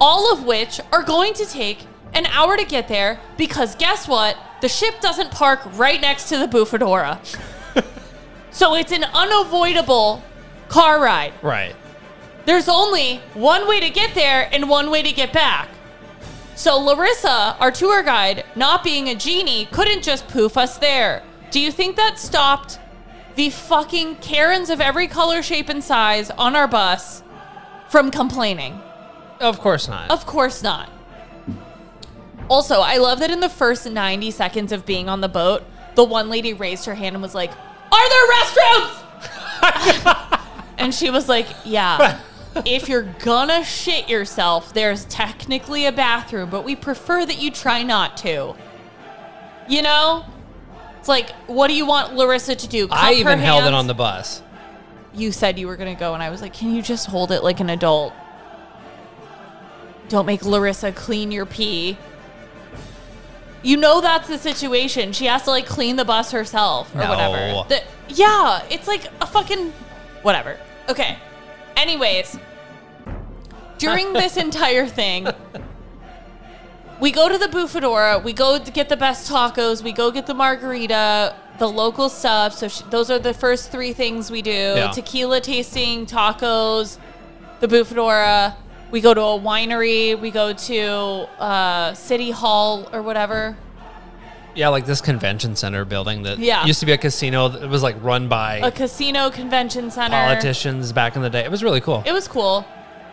[0.00, 4.36] All of which are going to take an hour to get there because guess what?
[4.60, 7.18] The ship doesn't park right next to the Bufadora.
[8.54, 10.22] So it's an unavoidable
[10.68, 11.32] car ride.
[11.42, 11.74] Right.
[12.46, 15.68] There's only one way to get there and one way to get back.
[16.54, 21.24] So Larissa, our tour guide, not being a genie, couldn't just poof us there.
[21.50, 22.78] Do you think that stopped
[23.36, 27.22] the fucking Karens of every color, shape, and size on our bus
[27.88, 28.80] from complaining?
[29.40, 30.10] Of course not.
[30.10, 30.90] Of course not.
[32.48, 36.04] Also, I love that in the first 90 seconds of being on the boat, the
[36.04, 39.00] one lady raised her hand and was like, Are there restrooms?
[40.78, 42.20] and she was like, Yeah.
[42.64, 47.82] if you're gonna shit yourself, there's technically a bathroom, but we prefer that you try
[47.82, 48.54] not to.
[49.68, 50.24] You know?
[51.04, 52.84] It's like, what do you want Larissa to do?
[52.84, 53.74] I Cup her even held it hands?
[53.74, 54.40] on the bus.
[55.12, 57.30] you said you were going to go, and I was like, can you just hold
[57.30, 58.14] it like an adult?
[60.08, 61.98] Don't make Larissa clean your pee.
[63.62, 65.12] You know that's the situation.
[65.12, 67.10] She has to like clean the bus herself or No.
[67.10, 67.68] whatever.
[67.68, 69.72] The- yeah, it's like a fucking
[70.22, 70.58] whatever.
[70.88, 71.18] Okay.
[71.76, 72.38] Anyways,
[73.76, 75.28] during this entire thing,
[77.00, 78.22] we go to the Bufadora.
[78.22, 79.82] We go to get the best tacos.
[79.82, 82.54] We go get the margarita, the local stuff.
[82.54, 84.90] So sh- those are the first three things we do: Yeah.
[84.90, 86.98] tequila tasting, tacos,
[87.60, 88.54] the Bufadora.
[88.90, 90.18] We go to a winery.
[90.20, 90.82] We go to
[91.42, 93.56] uh, City Hall or whatever.
[94.54, 96.64] Yeah, like this convention center building that Yeah.
[96.64, 100.14] used to be a casino It was like run by A casino convention center.
[100.14, 101.42] politicians back in the day.
[101.44, 102.04] It was really cool.
[102.06, 102.64] It was cool.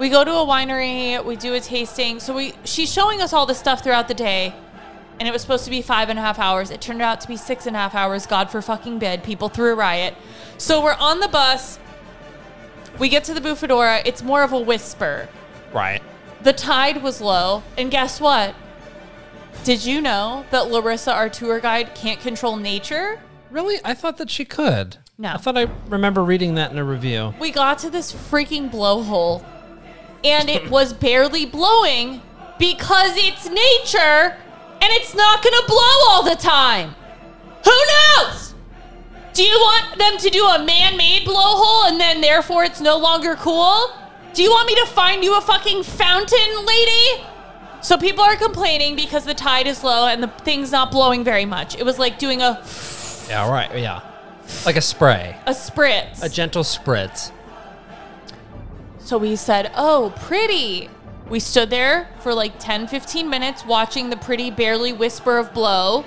[0.01, 2.19] We go to a winery, we do a tasting.
[2.19, 4.51] So we she's showing us all this stuff throughout the day.
[5.19, 6.71] And it was supposed to be five and a half hours.
[6.71, 8.25] It turned out to be six and a half hours.
[8.25, 9.21] God for fucking bid.
[9.21, 10.15] People threw a riot.
[10.57, 11.77] So we're on the bus.
[12.97, 14.01] We get to the Bufadora.
[14.03, 15.29] It's more of a whisper.
[15.71, 16.01] right.
[16.41, 17.61] The tide was low.
[17.77, 18.55] And guess what?
[19.63, 23.19] Did you know that Larissa, our tour guide, can't control nature?
[23.51, 23.79] Really?
[23.85, 24.97] I thought that she could.
[25.19, 25.33] No.
[25.33, 27.35] I thought I remember reading that in a review.
[27.39, 29.45] We got to this freaking blowhole
[30.23, 32.21] and it was barely blowing
[32.59, 34.35] because it's nature
[34.81, 36.95] and it's not going to blow all the time.
[37.63, 38.53] Who knows?
[39.33, 42.97] Do you want them to do a man made blowhole and then therefore it's no
[42.97, 43.91] longer cool?
[44.33, 47.23] Do you want me to find you a fucking fountain, lady?
[47.81, 51.45] So people are complaining because the tide is low and the thing's not blowing very
[51.45, 51.75] much.
[51.77, 52.61] It was like doing a
[53.27, 53.75] Yeah, right.
[53.77, 54.01] Yeah.
[54.65, 55.35] Like a spray.
[55.47, 56.21] a spritz.
[56.23, 57.31] A gentle spritz.
[59.11, 60.89] So we said, Oh, pretty.
[61.29, 66.05] We stood there for like 10, 15 minutes watching the pretty barely whisper of blow.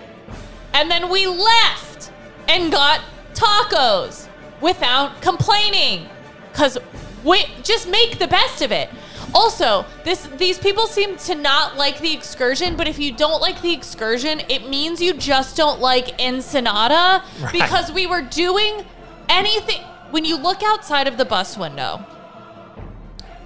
[0.73, 2.11] And then we left
[2.49, 3.03] and got
[3.35, 4.27] tacos
[4.63, 6.09] without complaining.
[6.51, 6.79] Because
[7.23, 8.89] we just make the best of it.
[9.35, 13.61] Also, this these people seem to not like the excursion, but if you don't like
[13.61, 17.53] the excursion, it means you just don't like Ensenada Right.
[17.53, 18.83] because we were doing
[19.29, 22.03] anything when you look outside of the bus window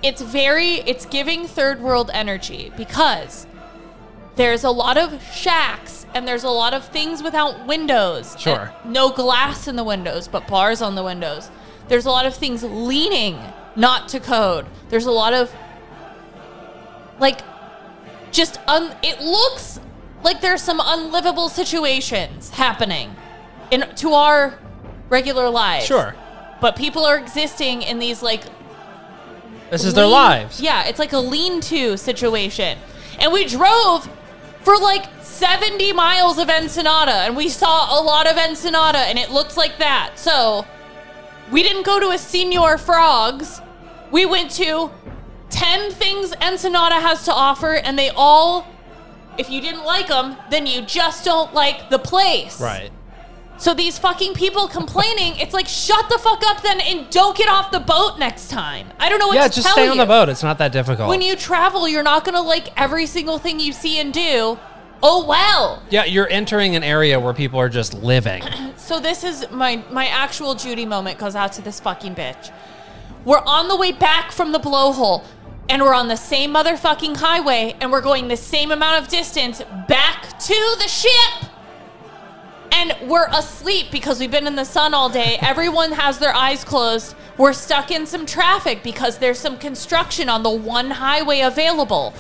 [0.03, 3.47] it's very it's giving third world energy because
[4.37, 8.73] there's a lot of shacks and there's a lot of things without windows Sure.
[8.85, 11.51] No glass in the windows but bars on the windows
[11.89, 13.39] there's a lot of things leaning
[13.75, 15.53] not to code there's a lot of
[17.19, 17.41] like
[18.31, 19.81] just un it looks
[20.23, 23.15] like there's some unlivable situations happening
[23.71, 24.59] in to our
[25.09, 26.15] regular lives Sure.
[26.61, 28.45] but people are existing in these like
[29.71, 30.61] This is their lean- lives.
[30.61, 32.79] Yeah, it's like a lean-to situation.
[33.19, 34.09] And we drove
[34.63, 39.31] for like 70 miles of Ensenada and we saw a lot of Ensenada and it
[39.31, 40.13] looks like that.
[40.17, 40.67] So,
[41.51, 43.61] we didn't go to a Señor Frogs.
[44.11, 44.91] We went to
[45.51, 48.67] 10 things Ensenada has to offer and they all
[49.39, 52.61] if you didn't like them, then you just don't like the place.
[52.61, 52.91] Right.
[53.59, 57.49] So these fucking people complaining, it's like shut the fuck up then and don't get
[57.49, 58.87] off the boat next time.
[59.01, 59.91] I don't know what Yeah, to just tell stay you.
[59.91, 60.29] on the boat.
[60.29, 61.09] It's not that difficult.
[61.09, 64.59] When you travel, you're not gonna like every single thing you see and do.
[65.03, 65.83] Oh well.
[65.91, 68.43] yeah, you're entering an area where people are just living.
[68.77, 72.51] So this is my my actual Judy moment goes out to this fucking bitch.
[73.27, 75.25] We're on the way back from the blowhole,
[75.69, 79.61] and we're on the same motherfucking highway, and we're going the same amount of distance
[79.89, 81.51] back to the ship.
[82.73, 85.39] And we're asleep because we've been in the sun all day.
[85.41, 87.15] Everyone has their eyes closed.
[87.37, 92.15] We're stuck in some traffic because there's some construction on the one highway available.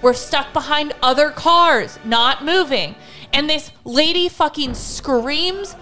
[0.00, 2.96] We're stuck behind other cars, not moving.
[3.32, 5.76] And this lady fucking screams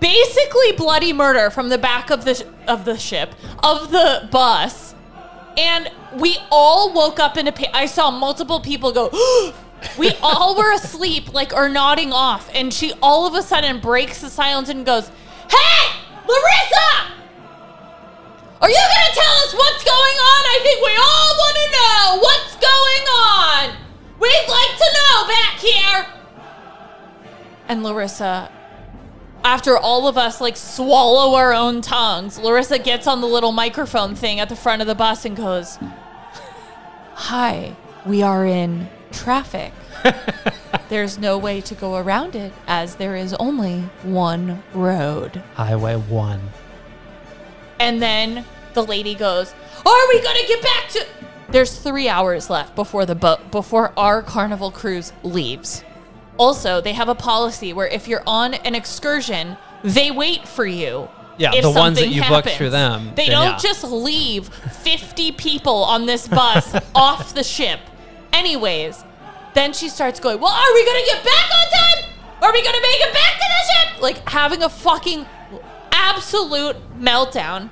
[0.00, 4.94] basically bloody murder from the back of the of the ship, of the bus.
[5.56, 9.10] And we all woke up in a pa- I saw multiple people go
[9.98, 14.20] We all were asleep like or nodding off and she all of a sudden breaks
[14.20, 15.10] the silence and goes,
[15.50, 17.14] "Hey, Larissa!
[18.60, 20.42] Are you going to tell us what's going on?
[20.48, 23.76] I think we all want to know what's going on.
[24.18, 26.06] We'd like to know back here.
[27.68, 28.50] And Larissa,
[29.44, 34.14] after all of us like swallow our own tongues, Larissa gets on the little microphone
[34.14, 35.78] thing at the front of the bus and goes,
[37.14, 39.72] Hi, we are in traffic.
[40.88, 45.42] There's no way to go around it as there is only one road.
[45.54, 46.40] Highway 1.
[47.80, 51.06] And then the lady goes, "Are we gonna get back to?"
[51.48, 55.84] There's three hours left before the boat before our carnival cruise leaves.
[56.36, 61.08] Also, they have a policy where if you're on an excursion, they wait for you.
[61.36, 63.58] Yeah, if the ones that you booked through them, They don't yeah.
[63.58, 67.80] just leave 50 people on this bus off the ship.
[68.34, 69.04] Anyways,
[69.54, 72.10] then she starts going, Well, are we to get back on time?
[72.42, 74.02] Are we to make it back to the ship?
[74.02, 75.24] Like having a fucking
[75.92, 77.70] absolute meltdown.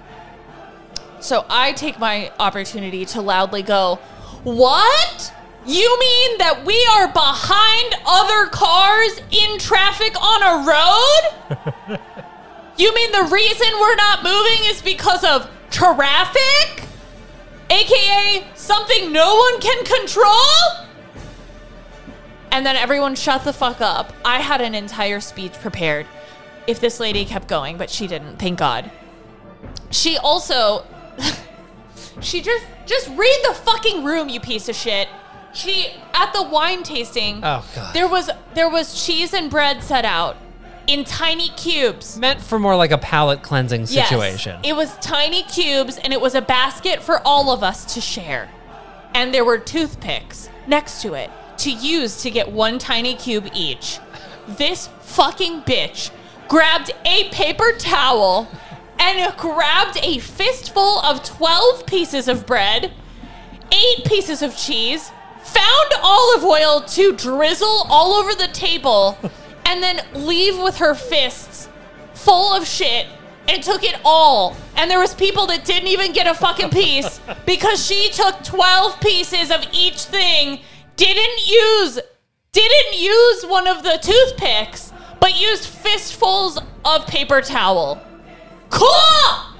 [1.20, 3.96] So I take my opportunity to loudly go,
[4.44, 5.34] What?
[5.66, 10.66] You mean that we are behind other cars in traffic on a
[11.90, 11.98] road?
[12.78, 16.84] You mean the reason we're not moving is because of traffic?
[17.70, 20.86] AKA something no one can control?
[22.50, 24.12] And then everyone shut the fuck up.
[24.24, 26.06] I had an entire speech prepared
[26.66, 28.90] if this lady kept going, but she didn't, thank God.
[29.90, 30.84] She also
[32.20, 35.08] she just just read the fucking room, you piece of shit.
[35.54, 37.94] She at the wine tasting, Oh, God.
[37.94, 40.36] there was there was cheese and bread set out
[40.86, 42.18] in tiny cubes.
[42.18, 44.08] Meant for more like a palate cleansing Yes.
[44.08, 44.60] situation.
[44.62, 48.50] It was tiny cubes and it was a basket for all of us to share.
[49.14, 53.98] And there were toothpicks next to it to use to get one tiny cube each.
[54.48, 56.10] This fucking bitch
[56.48, 58.48] grabbed a paper towel
[58.98, 62.92] and grabbed a fistful of 12 pieces of bread,
[63.72, 65.10] eight pieces of cheese,
[65.42, 69.18] found olive oil to drizzle all over the table,
[69.66, 71.68] and then leave with her fists
[72.14, 73.06] full of shit
[73.48, 74.56] and took it all.
[74.76, 79.00] And there was people that didn't even get a fucking piece because she took 12
[79.00, 80.60] pieces of each thing,
[80.96, 82.00] didn't use
[82.52, 87.98] didn't use one of the toothpicks, but used fistfuls of paper towel.
[88.68, 89.52] Cool!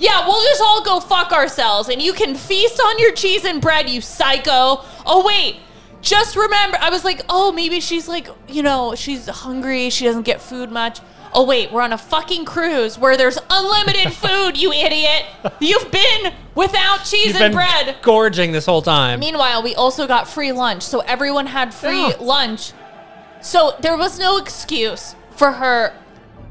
[0.00, 3.60] Yeah, we'll just all go fuck ourselves and you can feast on your cheese and
[3.62, 4.84] bread, you psycho.
[5.06, 5.60] Oh, wait.
[6.04, 9.88] Just remember, I was like, oh, maybe she's like, you know, she's hungry.
[9.90, 11.00] She doesn't get food much.
[11.32, 15.24] Oh, wait, we're on a fucking cruise where there's unlimited food, you idiot.
[15.60, 17.96] You've been without cheese You've and been bread.
[18.02, 19.18] gorging this whole time.
[19.18, 22.16] Meanwhile, we also got free lunch, so everyone had free Yeah.
[22.20, 22.72] lunch.
[23.40, 25.92] So there was no excuse for her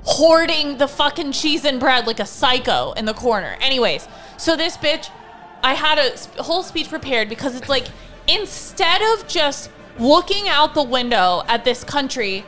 [0.04, 3.56] hoarding the fucking cheese and bread like a psycho in the corner.
[3.62, 5.10] Anyways, so this bitch,
[5.64, 7.88] I had a whole speech prepared because it's like
[8.28, 12.46] instead of just looking out the window at this country,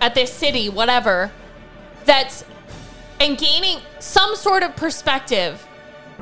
[0.00, 1.32] at this city, whatever,
[2.04, 2.44] that's
[3.18, 5.66] and gaining some sort of perspective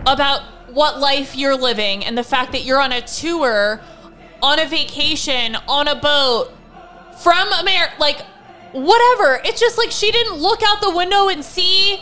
[0.07, 3.81] about what life you're living and the fact that you're on a tour,
[4.43, 6.53] on a vacation, on a boat
[7.21, 8.21] from America, like
[8.73, 9.41] whatever.
[9.45, 12.01] It's just like she didn't look out the window and see.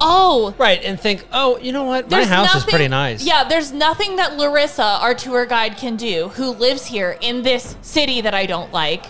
[0.00, 2.10] Oh, right, and think, oh, you know what?
[2.10, 3.24] My there's house is nothing- pretty nice.
[3.24, 7.76] Yeah, there's nothing that Larissa, our tour guide, can do who lives here in this
[7.80, 9.06] city that I don't like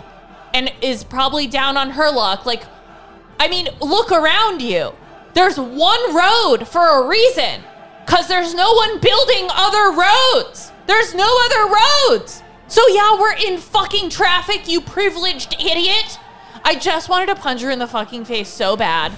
[0.53, 2.45] and is probably down on her luck.
[2.45, 2.63] Like,
[3.39, 4.93] I mean, look around you.
[5.33, 7.61] There's one road for a reason
[8.05, 10.71] because there's no one building other roads.
[10.87, 11.75] There's no other
[12.09, 12.41] roads.
[12.69, 16.17] So, yeah, we're in fucking traffic, you privileged idiot.
[16.63, 19.11] I just wanted to punch her in the fucking face so bad.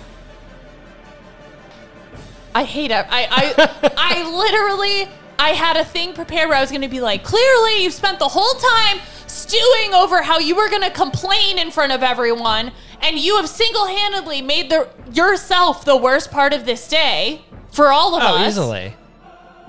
[2.56, 3.06] I hate it.
[3.10, 5.08] I I I literally
[5.38, 8.20] I had a thing prepared where I was going to be like, clearly you've spent
[8.20, 12.72] the whole time stewing over how you were going to complain in front of everyone,
[13.02, 17.42] and you have single-handedly made the yourself the worst part of this day
[17.72, 18.50] for all of Oh, us.
[18.50, 18.96] easily.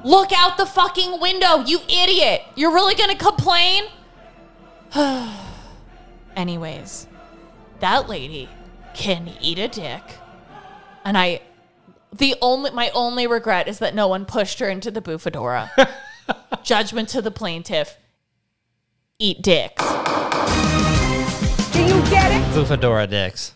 [0.03, 2.43] Look out the fucking window, you idiot!
[2.57, 3.85] You're really going to complain?
[6.37, 7.07] Anyways,
[7.81, 8.49] that lady
[8.95, 10.03] can eat a dick,
[11.05, 11.43] and I
[12.13, 15.71] the only my only regret is that no one pushed her into the bufadora.
[16.63, 17.97] Judgment to the plaintiff.
[19.19, 19.85] Eat dicks.
[21.73, 22.55] Do you get it?
[22.55, 23.55] Bufadora dicks.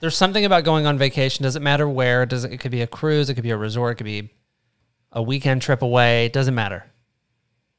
[0.00, 1.44] There's something about going on vacation.
[1.44, 2.26] Doesn't matter where.
[2.26, 3.30] Does it, it could be a cruise.
[3.30, 3.92] It could be a resort.
[3.92, 4.30] It could be
[5.12, 6.26] a weekend trip away.
[6.26, 6.84] It Doesn't matter.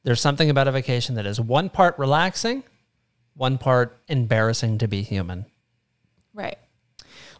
[0.04, 2.62] There's something about a vacation that is one part relaxing,
[3.34, 5.46] one part embarrassing to be human.
[6.34, 6.58] Right.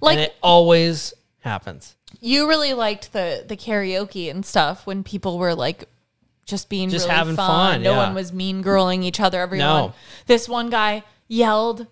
[0.00, 1.14] Like and it always
[1.44, 1.96] happens.
[2.20, 5.84] You really liked the the karaoke and stuff when people were like
[6.46, 7.46] just being Just really having fun.
[7.74, 7.96] fun, No yeah.
[8.06, 9.40] one was mean girling each other.
[9.40, 9.66] Everyone.
[9.66, 9.92] No.
[10.26, 11.86] This one guy yelled.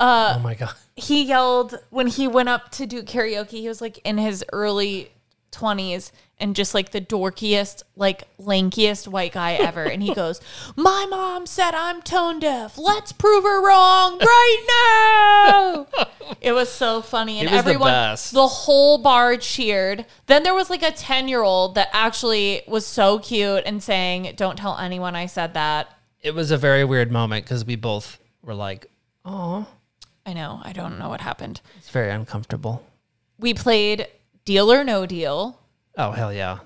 [0.00, 0.72] Uh, oh my god.
[0.96, 3.50] he yelled when he went up to do karaoke.
[3.60, 5.12] He was like in his early
[5.52, 6.10] 20s
[6.40, 9.84] and just like the dorkiest, like lankiest white guy ever.
[9.84, 10.40] And he goes,
[10.76, 12.76] My mom said I'm tone deaf.
[12.78, 16.06] Let's prove her wrong right now.
[16.40, 17.38] it was so funny.
[17.40, 18.32] And the everyone, best.
[18.32, 20.06] the whole bar cheered.
[20.26, 24.32] Then there was like a 10 year old that actually was so cute and saying,
[24.36, 25.94] Don't tell anyone I said that.
[26.22, 28.86] It was a very weird moment because we both were like,
[29.24, 29.66] "Oh,
[30.26, 30.60] I know.
[30.62, 31.62] I don't know what happened.
[31.78, 32.84] it's very uncomfortable."
[33.38, 34.06] We played
[34.44, 35.59] Deal or No Deal.
[35.96, 36.58] Oh hell yeah!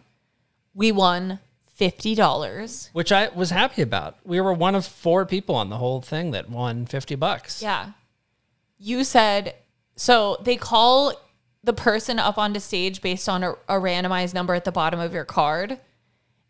[0.74, 1.38] We won
[1.74, 2.90] fifty dollars.
[2.92, 4.16] Which I was happy about.
[4.24, 7.62] We were one of four people on the whole thing that won fifty bucks.
[7.62, 7.92] Yeah.
[8.78, 9.54] You said
[9.96, 11.12] so they call
[11.62, 15.12] the person up onto stage based on a, a randomized number at the bottom of
[15.14, 15.78] your card.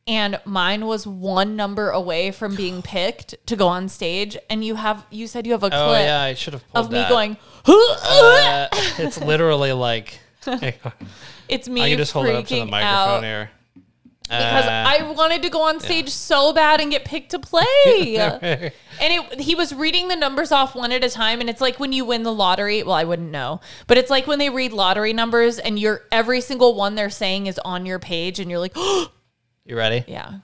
[0.06, 4.36] And mine was one number away from being picked to go on stage.
[4.50, 6.90] And you have you said you have a clip Oh yeah, I should have of
[6.90, 7.08] me that.
[7.08, 8.68] going, Uh,
[8.98, 10.18] it's literally like
[11.48, 13.22] it's me I can just hold it up to the microphone out.
[13.24, 13.50] here.
[14.22, 18.16] because Uh, I wanted to go on stage so bad and get picked to play.
[18.16, 21.78] and it, he was reading the numbers off one at a time, and it's like
[21.78, 22.82] when you win the lottery.
[22.82, 26.40] Well, I wouldn't know, but it's like when they read lottery numbers, and you're every
[26.40, 28.74] single one they're saying is on your page, and you're like,
[29.64, 30.04] you ready?
[30.08, 30.38] yeah.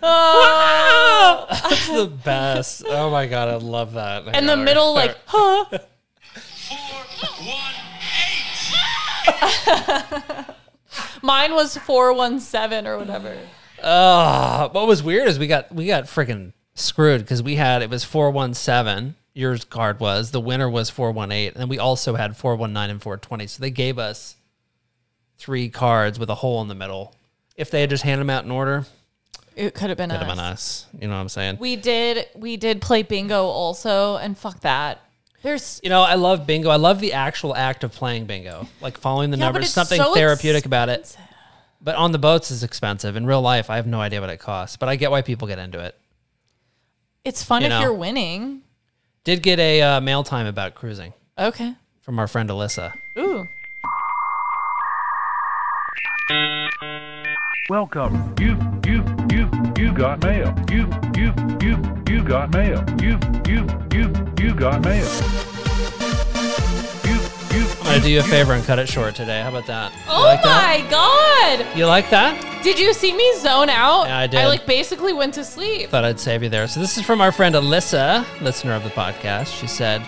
[0.00, 1.46] Oh.
[1.50, 2.84] That's the best.
[2.86, 4.24] Oh my god, I love that.
[4.26, 5.64] Hang And the on, middle, like, huh?
[5.64, 7.04] Four,
[7.46, 7.74] one,
[10.38, 10.44] eight.
[11.22, 13.36] Mine was four one seven or whatever.
[13.82, 17.90] Uh, what was weird is we got we got freaking screwed because we had it
[17.90, 19.16] was four one seven.
[19.34, 22.72] Yours card was the winner was four one eight, and we also had four one
[22.72, 23.46] nine and four twenty.
[23.46, 24.36] So they gave us
[25.38, 27.14] three cards with a hole in the middle.
[27.56, 28.86] If they had just handed them out in order,
[29.56, 30.36] It could have been could have us.
[30.36, 30.86] been us.
[31.00, 31.58] You know what I'm saying?
[31.58, 35.00] We did we did play bingo also, and fuck that.
[35.42, 36.68] There's You know, I love bingo.
[36.70, 39.70] I love the actual act of playing bingo, like following the Yeah, numbers.
[39.70, 41.16] Something so therapeutic about it.
[41.80, 43.14] But on the boats is expensive.
[43.14, 45.46] In real life, I have no idea what it costs, but I get why people
[45.46, 45.94] get into it.
[47.24, 47.80] it's fun You if know.
[47.80, 48.62] you're winning.
[49.24, 51.74] Did get a uh, mail time about cruising Okay.
[52.00, 52.94] from our friend Alyssa.
[53.18, 53.46] Ooh.
[57.70, 58.34] Welcome.
[58.38, 58.56] You,
[58.86, 59.48] you, you,
[59.78, 60.54] you got mail.
[60.70, 62.84] You, you, you, you got mail.
[63.00, 65.06] You, you, you, you got mail.
[67.04, 67.18] You
[67.56, 67.66] you.
[67.80, 69.40] I'm gonna do you a favor and cut it short today.
[69.42, 69.92] How about that?
[69.94, 70.80] You Oh like that?
[70.84, 71.76] my god!
[71.78, 72.62] You like that?
[72.62, 74.04] Did you see me zone out?
[74.04, 74.40] Yeah, I did.
[74.40, 75.88] I like basically went to sleep.
[75.88, 76.66] Thought I'd save you there.
[76.68, 79.58] So this is from our friend Alyssa, listener of the podcast.
[79.58, 80.02] She said,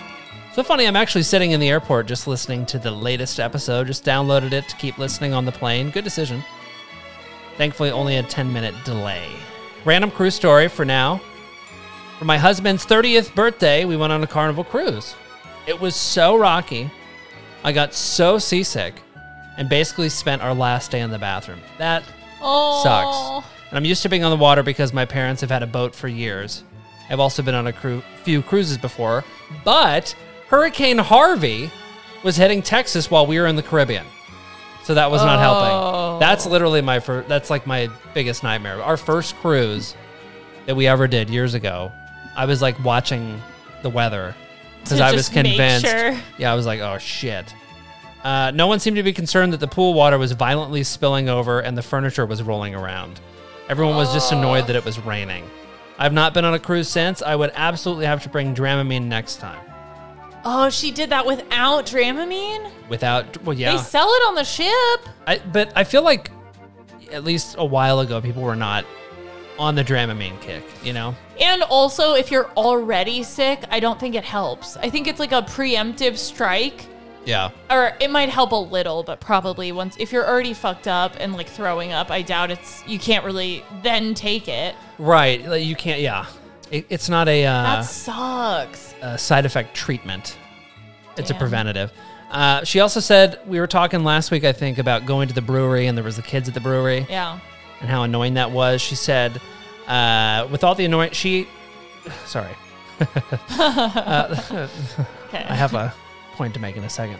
[0.53, 3.87] "So funny, I'm actually sitting in the airport just listening to the latest episode.
[3.87, 5.89] Just downloaded it to keep listening on the plane.
[5.91, 6.43] Good decision.
[7.57, 9.27] Thankfully, only a 10 minute delay.
[9.85, 11.21] Random cruise story for now.
[12.19, 15.15] For my husband's 30th birthday, we went on a carnival cruise.
[15.67, 16.91] It was so rocky.
[17.63, 18.95] I got so seasick
[19.57, 21.59] and basically spent our last day in the bathroom.
[21.77, 22.03] That
[22.41, 22.81] Oh.
[22.83, 23.47] sucks.
[23.69, 25.95] And I'm used to being on the water because my parents have had a boat
[25.95, 26.63] for years.
[27.09, 29.23] I've also been on a cru- few cruises before,
[29.63, 30.15] but
[30.51, 31.71] Hurricane Harvey
[32.23, 34.05] was hitting Texas while we were in the Caribbean.
[34.83, 35.41] So that was not Oh.
[35.41, 36.19] helping.
[36.19, 38.83] That's literally my first, that's like my biggest nightmare.
[38.83, 39.95] Our first cruise
[40.65, 41.89] that we ever did years ago,
[42.35, 43.41] I was like watching
[43.81, 44.35] the weather
[44.83, 45.85] because To I was just make convinced.
[45.87, 46.17] sure.
[46.37, 47.55] Yeah, I was like, oh shit.
[48.21, 51.61] Uh, no one seemed to be concerned that the pool water was violently spilling over
[51.61, 53.21] and the furniture was rolling around.
[53.69, 55.49] Everyone was just annoyed that it was raining.
[55.97, 57.21] I've not been on a cruise since.
[57.21, 59.61] I would absolutely have to bring Dramamine next time.
[60.43, 62.71] Oh, she did that without Dramamine?
[62.89, 63.75] Without, well, yeah.
[63.75, 65.09] They sell it on the ship.
[65.27, 66.31] I, but I feel like
[67.11, 68.85] at least a while ago, people were not
[69.59, 71.15] on the Dramamine kick, you know?
[71.39, 74.77] And also, if you're already sick, I don't think it helps.
[74.77, 76.87] I think it's like a preemptive strike.
[77.25, 77.51] Yeah.
[77.69, 81.33] Or it might help a little, but probably once if you're already fucked up and
[81.33, 84.73] like throwing up, I doubt it's you can't really then take it.
[84.97, 85.45] Right.
[85.45, 86.25] Like, you can't, yeah.
[86.71, 88.95] It, it's not a, uh, that sucks.
[89.01, 90.37] a side effect treatment.
[91.17, 91.39] It's a Damn.
[91.39, 91.91] preventative.
[92.31, 95.41] Uh, she also said we were talking last week, I think, about going to the
[95.41, 97.39] brewery, and there was the kids at the brewery, Yeah.
[97.81, 98.81] and how annoying that was.
[98.81, 99.41] She said,
[99.87, 101.47] uh, with all the annoying, she,
[102.25, 102.55] sorry,
[103.59, 104.35] uh,
[105.27, 105.43] Okay.
[105.47, 105.93] I have a
[106.33, 107.19] point to make in a second.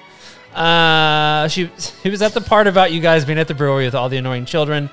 [0.55, 1.65] Uh, she
[2.03, 4.17] he was at the part about you guys being at the brewery with all the
[4.17, 4.89] annoying children,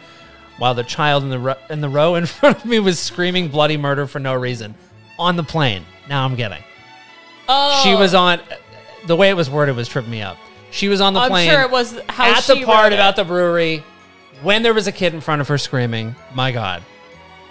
[0.59, 3.49] while the child in the ro- in the row in front of me was screaming
[3.49, 4.75] bloody murder for no reason
[5.19, 5.85] on the plane.
[6.09, 6.63] Now I'm getting.
[7.49, 8.19] Oh, She was oh.
[8.21, 8.41] on.
[9.07, 10.37] The way it was worded was tripping me up.
[10.71, 11.49] She was on the I'm plane.
[11.49, 12.97] sure it was how at she the part wrote it.
[12.97, 13.83] about the brewery
[14.43, 16.15] when there was a kid in front of her screaming.
[16.35, 16.83] My God.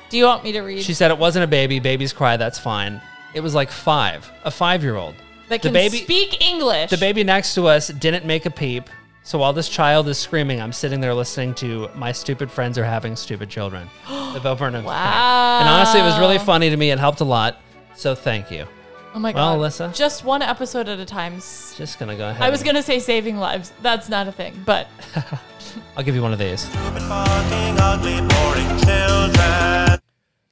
[0.10, 0.84] Do you want me to read?
[0.84, 1.80] She said it wasn't a baby.
[1.80, 2.38] Babies cry.
[2.38, 3.02] That's fine.
[3.34, 5.16] It was like five, a five-year-old.
[5.50, 6.90] that the can baby, speak English.
[6.92, 8.90] the baby next to us didn't make a peep.
[9.28, 12.86] So while this child is screaming, I'm sitting there listening to my stupid friends are
[12.86, 13.90] having stupid children.
[14.08, 14.90] the Bo Burnham thing.
[14.90, 16.92] And honestly, it was really funny to me.
[16.92, 17.60] It helped a lot.
[17.94, 18.66] So thank you.
[19.14, 19.70] Oh my Well, god.
[19.70, 19.94] Alyssa?
[19.94, 21.34] Just one episode at a time.
[21.40, 22.42] Just gonna go ahead.
[22.42, 23.74] I was gonna say saving lives.
[23.82, 24.88] That's not a thing, but
[25.98, 26.66] I'll give you one of these.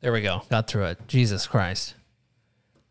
[0.02, 0.42] There we go.
[0.50, 1.00] Got through it.
[1.08, 1.95] Jesus Christ.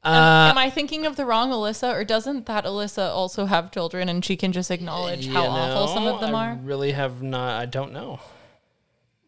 [0.05, 3.71] Am, Uh, am I thinking of the wrong Alyssa, or doesn't that Alyssa also have
[3.71, 6.55] children and she can just acknowledge how you awful some of them I are?
[6.63, 7.61] really have not.
[7.61, 8.21] I don't know.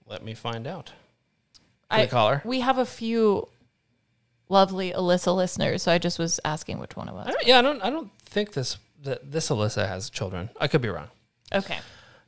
[0.06, 0.92] Let me find out.
[1.90, 2.42] Can I we call her?
[2.44, 3.48] We have a few
[4.48, 7.26] lovely Alyssa listeners, so I just was asking which one it was.
[7.28, 7.80] I yeah, I don't.
[7.82, 10.50] I don't think this that this Alyssa has children.
[10.60, 11.08] I could be wrong.
[11.52, 11.78] Okay.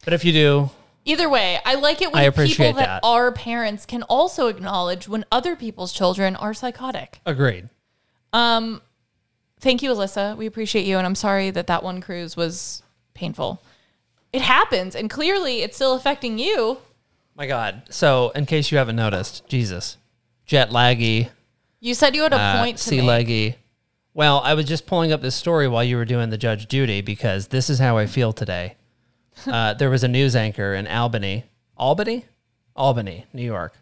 [0.04, 0.70] But if you do,
[1.04, 3.00] Either way, I like it when I people that, that.
[3.02, 7.20] are parents can also acknowledge when other people's children are psychotic.
[7.24, 7.68] agreed.
[8.32, 8.82] Um,
[9.60, 10.36] thank you, Alyssa.
[10.36, 12.82] We appreciate you, and I'm sorry that that one cruise was
[13.14, 13.62] painful.
[14.32, 16.78] It happens, and clearly it's still affecting you.
[17.34, 17.84] My God.
[17.90, 19.96] So, in case you haven't noticed, Jesus,
[20.44, 21.30] jet laggy,
[21.80, 23.56] You said you had a uh, point to sea leggy.
[24.12, 27.00] Well, I was just pulling up this story while you were doing the judge duty
[27.00, 28.74] because this is how I feel today.
[29.46, 31.44] uh, there was a news anchor in Albany,
[31.76, 32.24] Albany,
[32.74, 33.76] Albany, New York,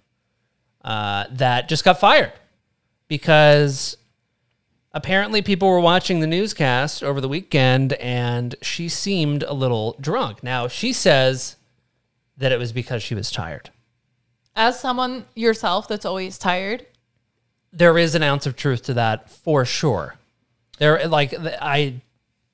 [0.85, 2.33] uh, that just got fired
[3.09, 3.97] because
[4.97, 10.43] apparently people were watching the newscast over the weekend and she seemed a little drunk.
[10.43, 11.57] Now she says
[12.39, 13.69] that it was because she was tired.
[14.57, 16.87] As someone yourself that's always tired,
[17.75, 20.17] there is an ounce of truth to that for sure.
[20.79, 22.01] There, like, I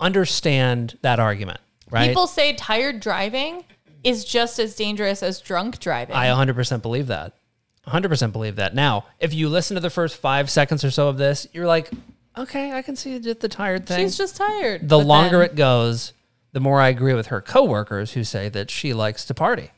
[0.00, 2.08] understand that argument, right?
[2.08, 3.64] people say tired driving
[4.02, 6.16] is just as dangerous as drunk driving.
[6.16, 7.34] I 100% believe that.
[7.86, 8.74] 100% believe that.
[8.74, 11.90] Now, if you listen to the first five seconds or so of this, you're like,
[12.36, 14.04] okay, I can see the the tired thing.
[14.06, 14.88] She's just tired.
[14.88, 16.12] the But longer then- it goes,
[16.52, 19.70] the more I agree with her coworkers who say that she likes to party.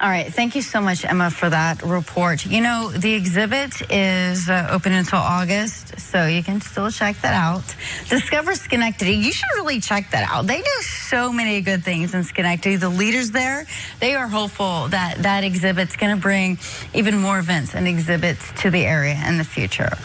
[0.00, 0.26] All right.
[0.34, 2.44] Thank you so much, Emma, for that report.
[2.44, 7.34] You know, the exhibit is uh, open until August, so you can still check that
[7.34, 7.62] out.
[8.08, 9.12] Discover Schenectady.
[9.12, 10.48] You should really check that out.
[10.48, 12.74] They do so many good things in Schenectady.
[12.74, 13.64] The leaders there,
[14.00, 16.58] they are hopeful that that exhibit's going to bring
[16.94, 19.96] even more events and exhibits to the area in the future.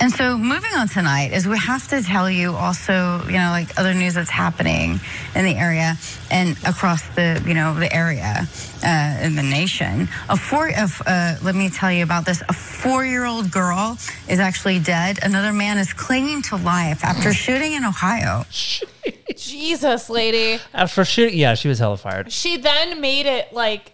[0.00, 3.78] And so moving on tonight is we have to tell you also, you know, like
[3.78, 5.00] other news that's happening
[5.34, 5.96] in the area
[6.30, 8.46] and across the, you know, the area
[8.84, 10.08] uh, in the nation.
[10.28, 12.42] A four, of, uh, let me tell you about this.
[12.48, 13.96] A four-year-old girl
[14.28, 15.20] is actually dead.
[15.22, 18.44] Another man is clinging to life after shooting in Ohio.
[19.36, 20.60] Jesus, lady.
[20.72, 22.30] After shooting, yeah, she was hella fired.
[22.32, 23.93] She then made it like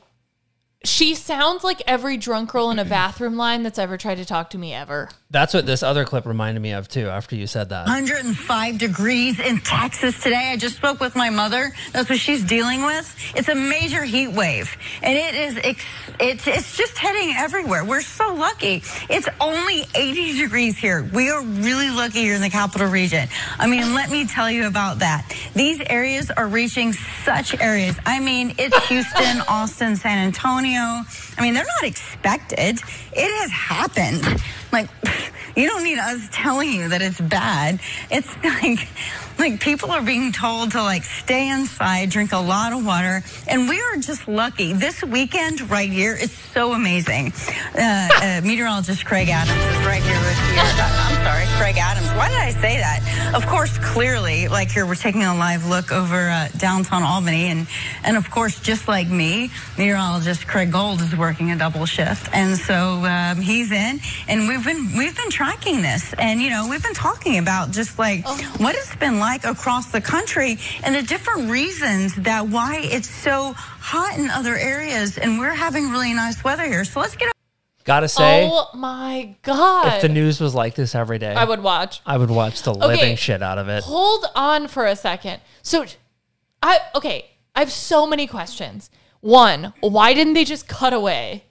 [0.82, 4.50] she sounds like every drunk girl in a bathroom line that's ever tried to talk
[4.50, 5.10] to me ever.
[5.30, 7.08] That's what this other clip reminded me of too.
[7.08, 10.50] After you said that, 105 degrees in Texas today.
[10.52, 11.70] I just spoke with my mother.
[11.92, 13.14] That's what she's dealing with.
[13.36, 15.84] It's a major heat wave, and it is ex-
[16.18, 17.84] it's it's just heading everywhere.
[17.84, 18.82] We're so lucky.
[19.10, 21.08] It's only 80 degrees here.
[21.12, 23.28] We are really lucky here in the capital region.
[23.58, 25.30] I mean, let me tell you about that.
[25.54, 27.96] These areas are reaching such areas.
[28.06, 30.69] I mean, it's Houston, Austin, San Antonio.
[30.76, 32.80] I mean, they're not expected.
[33.12, 34.42] It has happened.
[34.72, 34.88] Like,
[35.56, 37.80] you don't need us telling you that it's bad.
[38.10, 38.88] It's like,
[39.40, 43.70] like people are being told to like stay inside, drink a lot of water, and
[43.70, 44.74] we are just lucky.
[44.74, 47.32] This weekend right here is so amazing.
[47.74, 50.60] Uh, uh, meteorologist Craig Adams is right here with you.
[50.60, 52.08] I'm sorry, Craig Adams.
[52.18, 53.32] Why did I say that?
[53.34, 57.66] Of course, clearly, like here, we're taking a live look over uh, downtown Albany, and
[58.04, 62.58] and of course, just like me, meteorologist Craig Gold is working a double shift, and
[62.58, 66.82] so um, he's in, and we've been we've been tracking this, and you know we've
[66.82, 68.26] been talking about just like
[68.58, 73.52] what it's been like across the country and the different reasons that why it's so
[73.56, 76.84] hot in other areas, and we're having really nice weather here.
[76.84, 77.32] So let's get.
[77.84, 79.94] gotta say, oh my god.
[79.94, 82.00] if the news was like this every day, I would watch.
[82.06, 82.86] I would watch the Okay.
[82.86, 83.84] living shit out of it.
[83.84, 85.40] Hold on for a second.
[85.62, 85.84] So
[86.62, 88.90] I okay, I have so many questions.
[89.20, 91.44] One, why didn't they just cut away?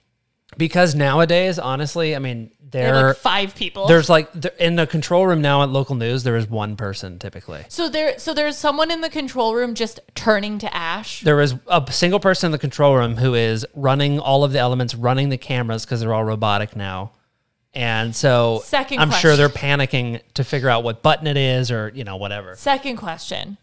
[0.56, 3.86] Because nowadays, honestly, I mean, There like five people.
[3.86, 6.22] There's like there, in the control room now at local news.
[6.22, 7.64] There is one person typically.
[7.68, 11.20] so there so there's someone in the control room just turning to ash.
[11.20, 14.58] There is a single person in the control room who is running all of the
[14.58, 17.12] elements, running the cameras because they're all robotic now.
[17.72, 21.92] And so Second I'm sure they're panicking to figure out what button it is or,
[21.94, 22.56] you know, whatever.
[22.56, 23.58] Second question.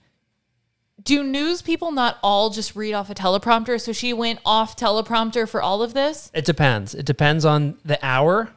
[1.04, 3.80] Do news people not all just read off a teleprompter?
[3.80, 6.32] So she went off teleprompter for all of this?
[6.34, 6.96] It depends.
[6.96, 8.50] It depends on the hour.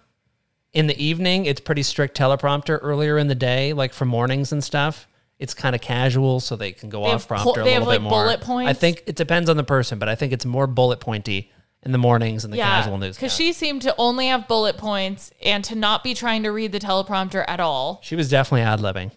[0.73, 2.79] In the evening, it's pretty strict teleprompter.
[2.81, 5.09] Earlier in the day, like for mornings and stuff,
[5.39, 8.01] it's kind of casual, so they can go They off prompter a they little have,
[8.01, 8.25] bit like, more.
[8.25, 8.71] bullet points?
[8.71, 11.51] I think it depends on the person, but I think it's more bullet pointy
[11.83, 13.17] in the mornings and the casual news.
[13.17, 16.73] Because she seemed to only have bullet points and to not be trying to read
[16.73, 18.01] the teleprompter at all.
[18.03, 19.13] She was definitely ad libbing.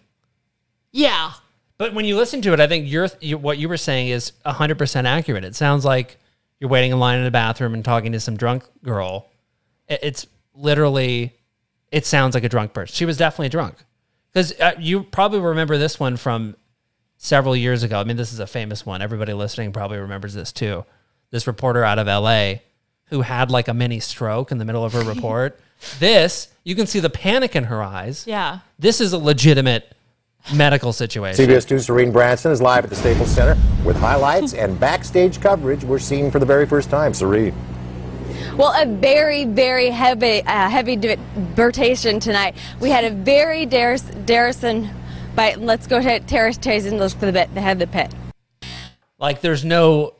[0.90, 1.32] Yeah.
[1.76, 4.32] But when you listen to it, I think you're, you, what you were saying is
[4.46, 5.44] 100% accurate.
[5.44, 6.16] It sounds like
[6.58, 9.28] you're waiting in line in the bathroom and talking to some drunk girl.
[9.88, 11.34] It- It's literally,
[11.94, 12.92] it sounds like a drunk person.
[12.92, 13.76] She was definitely drunk.
[14.32, 16.56] Because uh, you probably remember this one from
[17.18, 18.00] several years ago.
[18.00, 19.00] I mean, this is a famous one.
[19.00, 20.84] Everybody listening probably remembers this too.
[21.30, 22.54] This reporter out of LA
[23.06, 25.60] who had like a mini stroke in the middle of her report.
[26.00, 28.26] this, you can see the panic in her eyes.
[28.26, 28.58] Yeah.
[28.76, 29.94] This is a legitimate
[30.52, 31.46] medical situation.
[31.46, 35.84] CBS 2's Serene Branson is live at the Staples Center with highlights and backstage coverage
[35.84, 37.14] we're seeing for the very first time.
[37.14, 37.54] Serene.
[38.56, 42.54] Well, a very, very heavy, uh, heavy debatation tonight.
[42.80, 44.92] We had a very Darris, Darrison,
[45.34, 48.14] but let's go to Terrace Tazen, look for the bit, the head of the pit.
[49.18, 50.14] Like, there's no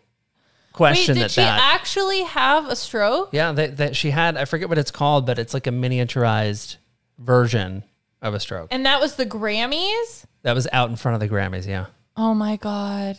[0.73, 1.75] question Wait, did that she that.
[1.77, 3.29] actually have a stroke?
[3.31, 4.37] yeah, that, that she had.
[4.37, 6.77] I forget what it's called, but it's like a miniaturized
[7.19, 7.85] version
[8.21, 8.67] of a stroke.
[8.73, 10.25] And that was the Grammys?
[10.43, 11.69] That was out in front of the Grammys.
[11.69, 13.17] Yeah, Oh my God.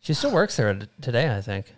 [0.00, 1.74] she still works there today, I think.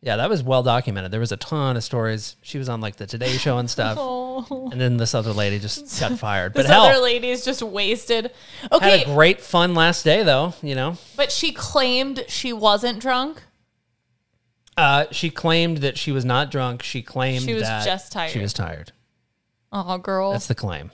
[0.00, 1.10] Yeah, that was well documented.
[1.10, 2.36] There was a ton of stories.
[2.42, 4.68] She was on like the Today Show and stuff, Oh.
[4.70, 6.52] and then this other lady just got fired.
[6.54, 8.30] But This hell, other lady is just wasted.
[8.70, 10.54] Okay, had a great fun last day though.
[10.62, 13.42] You know, but she claimed she wasn't drunk.
[14.76, 16.82] uh, she claimed that she was not drunk.
[16.84, 18.30] She claimed She was just tired.
[18.30, 18.92] She was tired.
[19.72, 20.30] Oh, girl.
[20.32, 20.92] That's the claim.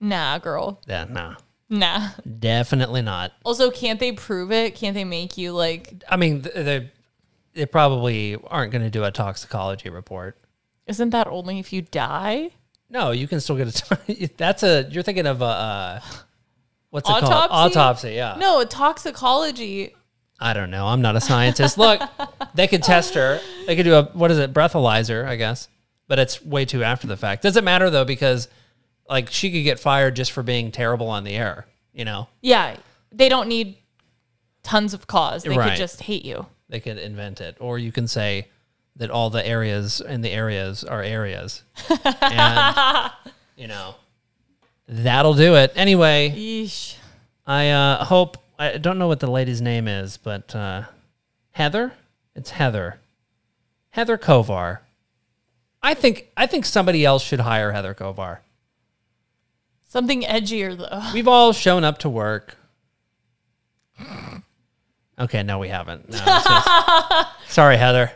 [0.00, 0.80] nah, girl.
[0.86, 1.34] Yeah, no,
[1.68, 2.08] Nah.
[2.40, 3.32] definitely not.
[3.44, 4.74] Also, can't they prove it?
[4.74, 6.02] Can't they make you like?
[6.08, 6.90] I mean, th- they
[7.54, 10.36] they probably aren't going to do a toxicology report.
[10.86, 12.50] Isn't that only if you die?
[12.90, 13.96] No, you can still get a.
[14.06, 14.86] T- that's a.
[14.90, 15.44] You're thinking of a.
[15.44, 16.00] Uh,
[16.90, 17.32] what's it Autopsy?
[17.32, 17.50] called?
[17.50, 18.10] Autopsy.
[18.12, 18.36] Yeah.
[18.38, 19.94] No, a toxicology.
[20.40, 20.86] I don't know.
[20.88, 21.78] I'm not a scientist.
[21.78, 22.00] Look,
[22.54, 23.40] they could test her.
[23.66, 24.52] They could do a what is it?
[24.52, 25.68] Breathalyzer, I guess.
[26.08, 27.42] But it's way too after the fact.
[27.42, 28.48] Doesn't matter though because,
[29.08, 31.66] like, she could get fired just for being terrible on the air.
[31.94, 32.76] You know, Yeah,
[33.12, 33.76] they don't need
[34.64, 35.44] tons of cause.
[35.44, 35.70] They Right.
[35.70, 36.46] could just hate you.
[36.68, 38.48] They could invent it, or you can say
[38.96, 41.62] that all the areas in the areas are areas,
[42.20, 43.10] and
[43.56, 43.94] you know,
[44.88, 45.72] that'll do it.
[45.76, 46.96] Anyway, Yeesh.
[47.46, 50.84] I uh, hope I don't know what the lady's name is, but uh,
[51.52, 51.92] Heather.
[52.34, 52.98] It's Heather.
[53.90, 54.78] Heather Kovar.
[55.82, 58.38] I think I think somebody else should hire Heather Kovar.
[59.88, 61.12] Something edgier though.
[61.12, 62.56] We've all shown up to work.
[65.18, 66.08] Okay, no, we haven't.
[66.08, 68.10] No, it's just- sorry, Heather.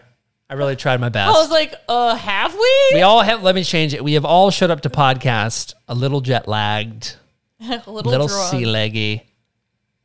[0.51, 1.37] I really tried my best.
[1.37, 2.91] I was like, uh, have we?
[2.95, 3.43] we all have.
[3.43, 4.03] Let me change it.
[4.03, 7.17] We have all showed up to podcast a little jet lagged,
[7.61, 8.51] a little, little drunk.
[8.51, 9.27] sea leggy,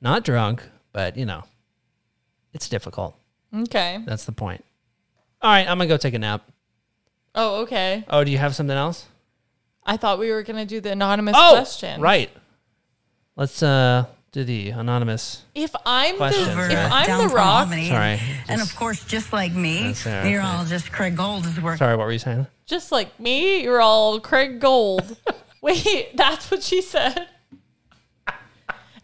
[0.01, 1.43] not drunk, but you know,
[2.51, 3.15] it's difficult.
[3.55, 4.03] Okay.
[4.05, 4.65] That's the point.
[5.41, 6.49] All right, I'm gonna go take a nap.
[7.35, 8.03] Oh, okay.
[8.09, 9.05] Oh, do you have something else?
[9.85, 12.01] I thought we were gonna do the anonymous oh, question.
[12.01, 12.29] right.
[13.37, 15.43] Let's uh do the anonymous.
[15.55, 16.71] If I'm Questions, the right?
[16.71, 17.87] if I'm Downtown the rock, Albany.
[17.89, 18.19] Sorry,
[18.49, 20.23] And of course, just like me, That's all right.
[20.25, 21.77] meteorologist Craig Gold is working.
[21.77, 22.47] Sorry, what were you saying?
[22.65, 25.15] just like me, you're all Craig Gold.
[25.61, 27.27] Wait, that's what she said.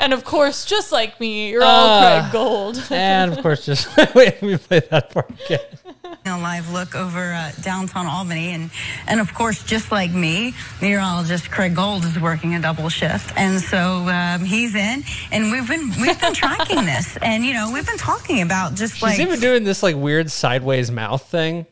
[0.02, 2.20] And of course, just like me, you're all Ah.
[2.22, 2.82] Craig Gold.
[2.90, 4.16] and of course, just wait.
[4.16, 5.60] Let me play that part again.
[6.26, 8.70] A live look over uh, downtown Albany, and
[9.08, 13.60] and of course, just like me, meteorologist Craig Gold is working a double shift, and
[13.62, 13.78] so
[14.08, 17.98] um, he's in, and we've been we've been tracking this, and you know we've been
[17.98, 21.66] talking about just She's like even doing this like weird sideways mouth thing.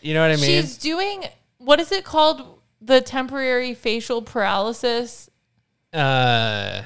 [0.00, 0.44] You know what I mean?
[0.62, 1.24] She's doing
[1.58, 2.42] what is it called?
[2.80, 5.30] The temporary facial paralysis.
[5.92, 6.82] uh,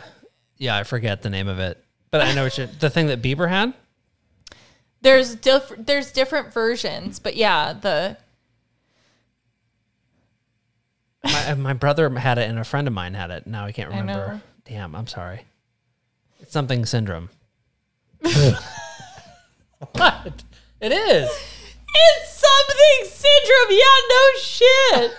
[0.59, 3.23] yeah, I forget the name of it, but I know what you the thing that
[3.23, 3.73] Bieber had.
[5.03, 8.17] There's diff- there's different versions, but yeah, the
[11.25, 13.47] My, uh, my brother had it, and a friend of mine had it.
[13.47, 14.33] Now I can't I remember.
[14.35, 14.41] know.
[14.65, 15.45] Damn, I'm sorry.
[16.41, 17.29] It's something syndrome.
[18.21, 18.63] what?
[20.81, 21.29] It is.
[21.95, 23.71] it's Something syndrome.
[23.71, 25.13] Yeah, no shit.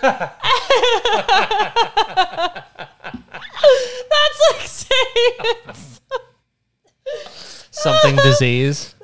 [4.10, 5.98] That's like saying
[7.70, 8.94] Something disease.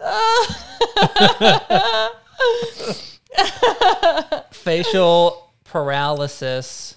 [4.50, 6.96] Facial paralysis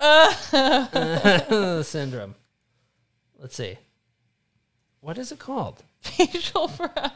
[1.88, 2.34] syndrome.
[3.38, 3.78] Let's see.
[5.00, 5.82] What is it called?
[6.00, 7.12] facial paralysis.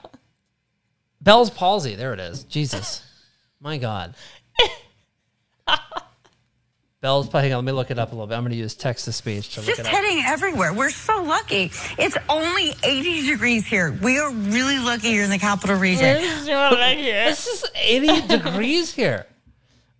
[1.20, 1.94] Bell's palsy.
[1.94, 2.44] There it is.
[2.44, 3.02] Jesus.
[3.60, 4.14] My God.
[7.00, 8.34] Bell's hang on, let me look it up a little bit.
[8.36, 9.92] I'm gonna use text to speech to look Just it up.
[9.92, 10.74] heading everywhere.
[10.74, 11.70] We're so lucky.
[11.98, 13.98] It's only 80 degrees here.
[14.02, 16.18] We are really lucky here in the capital region.
[16.44, 19.24] This is 80 degrees here.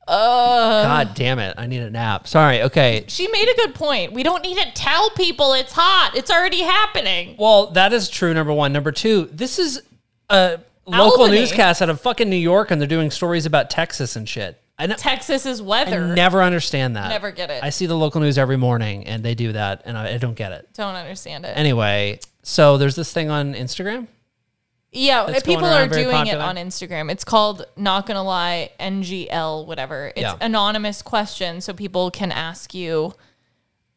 [0.07, 1.55] Uh, God damn it.
[1.57, 2.27] I need a nap.
[2.27, 2.63] Sorry.
[2.65, 3.05] Okay.
[3.09, 4.13] She made a good point.
[4.13, 6.13] We don't need to tell people it's hot.
[6.15, 7.35] It's already happening.
[7.39, 8.75] Well, that is true, number one.
[8.75, 9.81] Number two, this is
[10.29, 11.39] a local Albany.
[11.39, 14.61] newscast out of fucking New York and they're doing stories about Texas and shit.
[14.81, 16.15] I, know, Texas's I weather.
[16.15, 17.09] never understand that.
[17.11, 17.63] Never get it.
[17.63, 20.35] I see the local news every morning and they do that and I, I don't
[20.35, 20.69] get it.
[20.75, 21.57] don't understand it.
[21.57, 24.09] Anyway, so there's this thing on Instagram.
[24.93, 26.39] Yeah, That's people are doing popular.
[26.39, 27.13] it on Instagram.
[27.13, 30.09] It's called not gonna lie NGL whatever.
[30.17, 30.37] It's Yeah.
[30.41, 33.15] anonymous questions, so people can ask you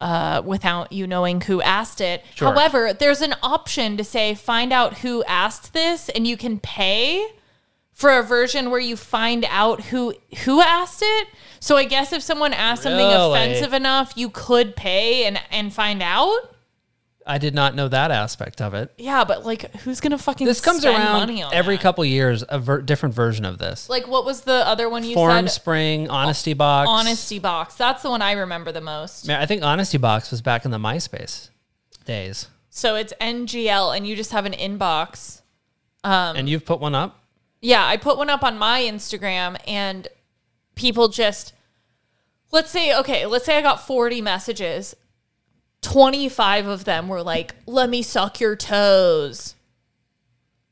[0.00, 2.22] uh, without you knowing who asked it.
[2.34, 2.52] Sure.
[2.52, 7.26] However, there's an option to say find out who asked this, and you can pay
[7.94, 10.14] for a version where you find out who
[10.44, 11.28] who asked it.
[11.60, 16.02] So I guess if someone asked something offensive enough, you could pay and and find
[16.02, 16.50] out.
[17.26, 18.92] I did not know that aspect of it.
[18.98, 21.82] Yeah, but like, who's gonna fucking This comes spend around money on every that?
[21.82, 23.88] couple years, a ver- different version of this.
[23.88, 25.52] Like, what was the other one you Form said?
[25.52, 26.86] Spring, Honesty Box.
[26.86, 27.76] Honesty Box.
[27.76, 29.26] That's the one I remember the most.
[29.26, 31.48] Man, I think Honesty Box was back in the MySpace
[32.04, 32.48] days.
[32.68, 35.40] So it's NGL, and you just have an inbox.
[36.02, 37.23] Um, and you've put one up?
[37.64, 40.06] Yeah, I put one up on my Instagram, and
[40.74, 41.54] people just
[42.52, 44.94] let's say okay, let's say I got forty messages.
[45.80, 49.54] Twenty five of them were like, "Let me suck your toes."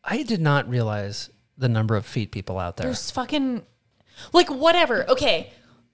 [0.04, 2.86] I did not realize the number of feet people out there.
[2.86, 3.62] There's fucking
[4.32, 5.08] like whatever.
[5.10, 5.50] Okay,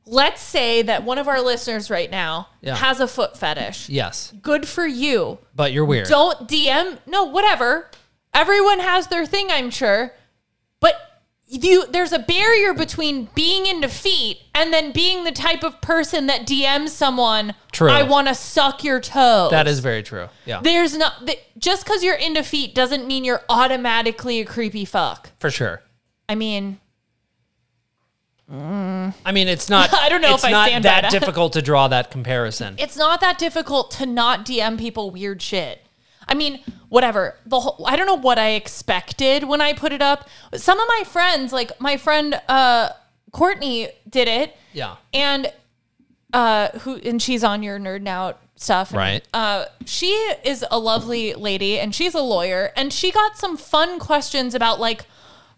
[0.07, 2.74] let's say that one of our listeners right now Yeah.
[2.76, 3.88] has a foot fetish.
[3.88, 5.38] yes, Good for you.
[5.55, 6.09] but you're weird.
[6.09, 6.99] Don't DM.
[7.07, 7.90] No, whatever.
[8.34, 10.12] Everyone has their thing, I'm sure.
[10.81, 10.95] But
[11.47, 16.26] you there's a barrier between being into feet and then being the type of person
[16.26, 17.91] that DMs someone, True.
[17.91, 19.51] I want to suck your toes.
[19.51, 20.29] That is very true.
[20.45, 24.85] Yeah, There's not th- just cuz you're into feet doesn't mean you're automatically a creepy
[24.85, 25.31] fuck.
[25.41, 25.83] for sure.
[26.29, 26.79] I mean,
[28.53, 29.14] mm.
[29.24, 29.93] I mean, it's not.
[29.95, 31.11] I don't know if I not stand that that.
[31.11, 32.74] difficult to draw that comparison.
[32.79, 35.83] it's not that difficult to not DM people weird shit.
[36.29, 37.37] I mean, whatever.
[37.47, 40.29] The whole, I don't know what I expected when I put it up.
[40.55, 42.91] Some of my friends, like my friend uh,
[43.33, 45.53] Courtney, did it, yeah, and
[46.33, 49.29] uh, who and she's on your nerd out stuff, and, Right.
[49.33, 50.11] Uh, she
[50.45, 54.81] is a lovely lady, and she's a lawyer, and she got some fun questions about
[54.81, 55.07] like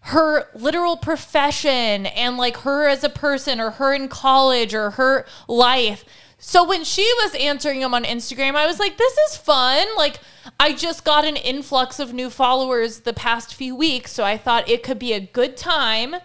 [0.05, 5.25] her literal profession and like her as a person or her in college or her
[5.47, 6.03] life.
[6.43, 9.85] So when she was answering them on Instagram, I was like, this is fun.
[9.95, 10.19] Like,
[10.59, 14.11] I just got an influx of new followers the past few weeks.
[14.11, 16.15] So I thought it could be a good time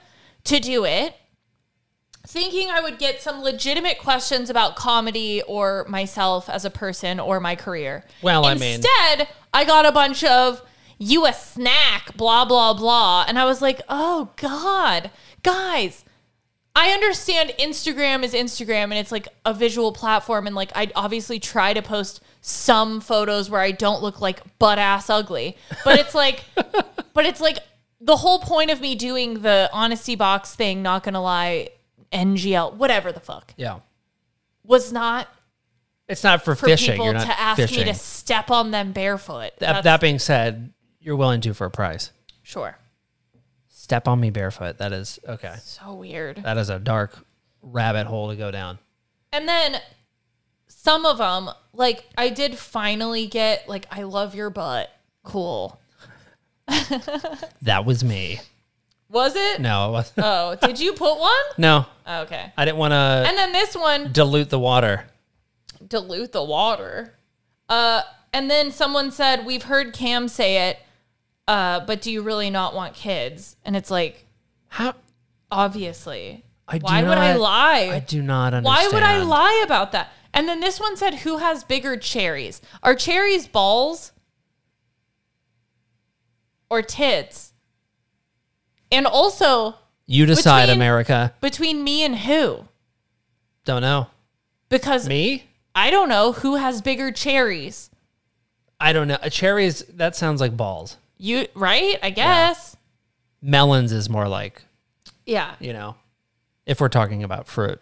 [0.45, 1.15] to do it.
[2.27, 7.39] Thinking I would get some legitimate questions about comedy or myself as a person or
[7.39, 8.05] my career.
[8.23, 10.63] Well, I mean- Instead, I got a bunch of
[10.99, 13.27] you a snack, blah, blah, blah.
[13.29, 15.11] And I was like, oh God,
[15.43, 16.07] guys,
[16.77, 20.47] I understand Instagram is Instagram and it's like a visual platform.
[20.47, 24.79] And like, I obviously try to post some photos where I don't look like butt
[24.79, 25.57] ass ugly.
[25.85, 26.45] But it's like,
[27.15, 27.61] but it's like
[28.03, 31.71] the whole point of me doing the honesty box thing, not gonna lie,
[32.13, 33.81] NGL, whatever the fuck, yeah.
[34.63, 35.29] was not
[36.09, 36.93] It's not for, for fishing.
[36.93, 37.79] people You're not to ask fishing.
[37.79, 39.53] me to step on them barefoot.
[39.61, 42.11] that, that being said, you're willing to for a price.
[42.43, 42.77] sure.
[43.87, 44.79] Step on me barefoot.
[44.79, 45.55] That is okay.
[45.63, 46.39] So weird.
[46.43, 47.25] That is a dark
[47.63, 48.81] rabbit hole to go down.
[49.33, 49.77] And then
[50.67, 54.91] some of them, like I did finally get like I love your butt.
[55.23, 55.79] Cool.
[57.63, 58.41] That was me.
[59.09, 59.61] Was it?
[59.61, 60.19] No, it wasn't.
[60.27, 61.31] Oh, did you put one?
[61.57, 62.53] no, Okay.
[62.57, 62.97] I didn't want to
[63.29, 65.05] And then this one dilute the water.
[65.87, 67.15] dilute the water.
[67.69, 70.79] Uh and then someone said, "We've heard Cam say it,
[71.49, 74.27] uh, but do you really not want kids?" And it's like,
[74.69, 74.95] how?
[75.51, 76.45] Obviously.
[76.69, 77.91] I do Why would I lie?
[77.93, 78.65] I do not understand.
[78.65, 80.11] Why would I lie about that?
[80.35, 82.61] And then this one said, "Who has bigger cherries?
[82.83, 84.13] Are cherries balls
[86.69, 87.53] or tits?"
[88.91, 89.77] And also,
[90.07, 91.35] You decide, Between- America.
[91.41, 92.67] Between me and who?
[93.65, 94.09] Don't know.
[94.69, 95.45] Because Me?
[95.75, 97.91] I don't know who has bigger cherries.
[98.81, 99.19] I don't know.
[99.23, 99.85] A cherries.
[99.89, 100.97] That sounds like balls.
[101.19, 101.99] You right?
[102.03, 102.77] I guess.
[103.43, 104.65] Melons is more like
[105.25, 105.55] Yeah.
[105.61, 105.97] you know,
[106.67, 107.81] if we're talking about fruit.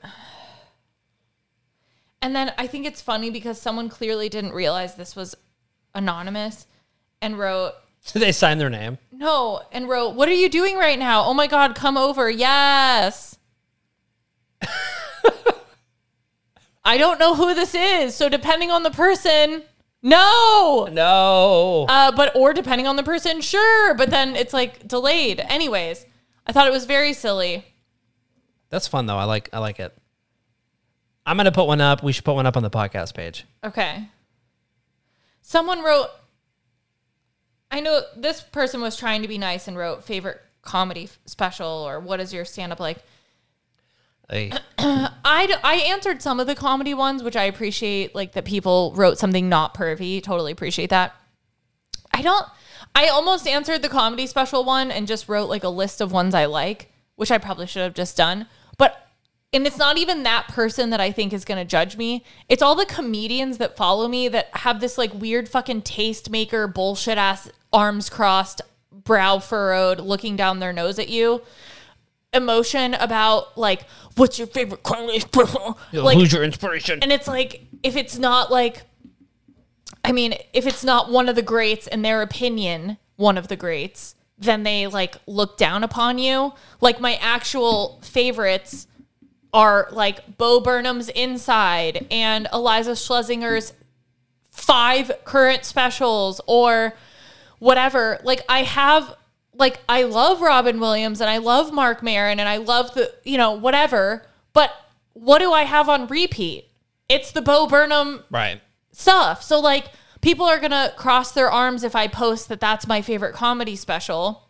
[2.23, 5.35] And then I think it's funny because someone clearly didn't realize this was
[5.95, 6.67] anonymous
[7.21, 7.73] and wrote
[8.15, 8.99] they sign their name?
[9.13, 11.25] no and wrote, "What are you doing right now?
[11.25, 13.37] Oh my god, come over." Yes.
[16.87, 19.63] I don't know who this is, so depending on the person,
[20.05, 20.89] no.
[20.93, 21.87] No.
[21.89, 23.95] Uh, but or depending on the person, sure.
[23.95, 25.41] But then it's like delayed.
[25.41, 26.07] Anyways,
[26.47, 27.65] I thought it was very silly.
[28.69, 29.17] That's fun though.
[29.17, 29.97] I like I like it.
[31.27, 32.03] I'm gonna put one up.
[32.03, 33.45] We should put one up on the podcast page.
[33.65, 34.09] Okay.
[35.41, 36.09] Someone wrote,
[37.71, 42.01] I know this person was trying to be nice and wrote favorite comedy special or
[42.01, 42.99] what is your stand up like?
[44.79, 48.93] I, d- I answered some of the comedy ones, which I appreciate, like that people
[48.97, 50.23] wrote something not pervy.
[50.23, 51.15] Totally appreciate that.
[52.13, 52.47] I don't,
[52.95, 56.35] I almost answered the comedy special one and just wrote like a list of ones
[56.35, 58.47] I like, which I probably should have just done.
[58.79, 59.09] But,
[59.53, 62.25] and it's not even that person that I think is going to judge me.
[62.49, 67.19] It's all the comedians that follow me that have this like weird fucking tastemaker bullshit
[67.19, 68.63] ass arms crossed,
[68.93, 71.43] brow furrowed, looking down their nose at you
[72.35, 75.79] emotion about like what's your favorite special?
[75.93, 77.01] Like, Who's your inspiration?
[77.03, 78.83] and it's like if it's not like
[80.05, 83.57] I mean, if it's not one of the greats in their opinion, one of the
[83.57, 86.53] greats, then they like look down upon you.
[86.81, 88.87] Like my actual favorites
[89.53, 93.73] are like Bo Burnham's Inside and Iliza Shlesinger's
[94.51, 96.95] five current specials or
[97.61, 98.21] whatever.
[98.25, 99.17] Like I have
[99.57, 103.39] like I love Robin Williams and I love Marc Maron and I love the you
[103.39, 104.71] know whatever, but
[105.13, 106.69] what do I have on repeat?
[107.09, 108.61] It's the Bo Burnham Right.
[108.93, 109.43] stuff.
[109.43, 109.87] So like
[110.23, 113.77] people are going to cross their arms if I post that that's my favorite comedy
[113.77, 114.49] special.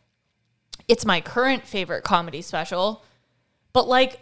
[0.89, 3.03] It's my current favorite comedy special.
[3.73, 4.21] But like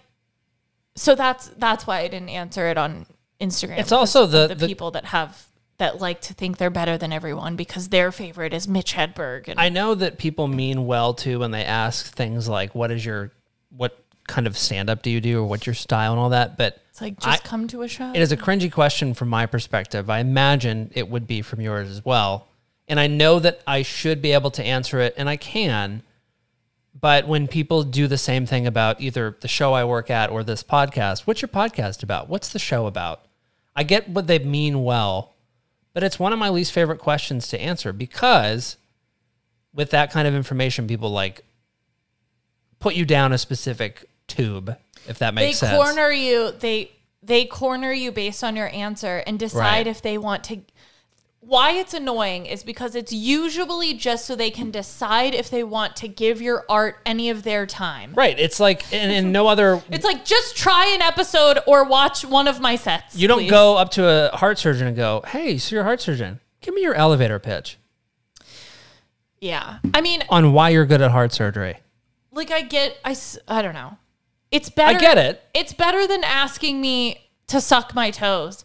[0.96, 3.06] so that's that's why I didn't answer it on
[3.40, 3.78] Instagram.
[3.78, 5.46] It's also the- the, the- people that have
[5.82, 9.58] that like to think they're better than everyone because their favorite is Mitch Hedberg and
[9.58, 13.32] I know that people mean well too when they ask things like, "What is your
[13.76, 16.56] what kind of stand up do you do, or what's your style and all that?"
[16.56, 18.12] But it's like just I- come to a show.
[18.14, 20.08] It is a cringy question from my perspective.
[20.08, 22.46] I imagine it would be from yours as well.
[22.86, 26.02] And I know that I should be able to answer it, and I can.
[26.94, 30.44] But when people do the same thing about either the show I work at or
[30.44, 32.28] this podcast, what's your podcast about?
[32.28, 33.24] What's the show about?
[33.74, 35.32] I get what they mean well,
[35.94, 38.76] but it's one of my least favorite questions to answer because
[39.74, 41.44] with that kind of information, people like
[42.78, 44.76] put you down a specific tube,
[45.08, 45.72] if that makes they sense.
[45.72, 46.52] They corner you.
[46.52, 49.86] They they corner you based on your answer and decide Right.
[49.86, 50.60] if they want to.
[51.44, 55.96] Why it's annoying is because it's usually just so they can decide if they want
[55.96, 58.14] to give your art any of their time.
[58.14, 58.38] Right.
[58.38, 62.46] It's like, and, and no other It's like just try an episode or watch one
[62.46, 63.16] of my sets.
[63.16, 63.50] You don't please.
[63.50, 66.38] go up to a heart surgeon and go, "Hey, so you're a heart surgeon.
[66.60, 67.76] Give me your elevator pitch
[69.40, 71.78] Yeah, I mean, on why you're good at heart surgery."
[72.34, 73.98] like I get, I s- I don't know.
[74.50, 74.96] It's better.
[74.96, 75.42] I get it.
[75.54, 78.64] It's better than asking me to suck my toes,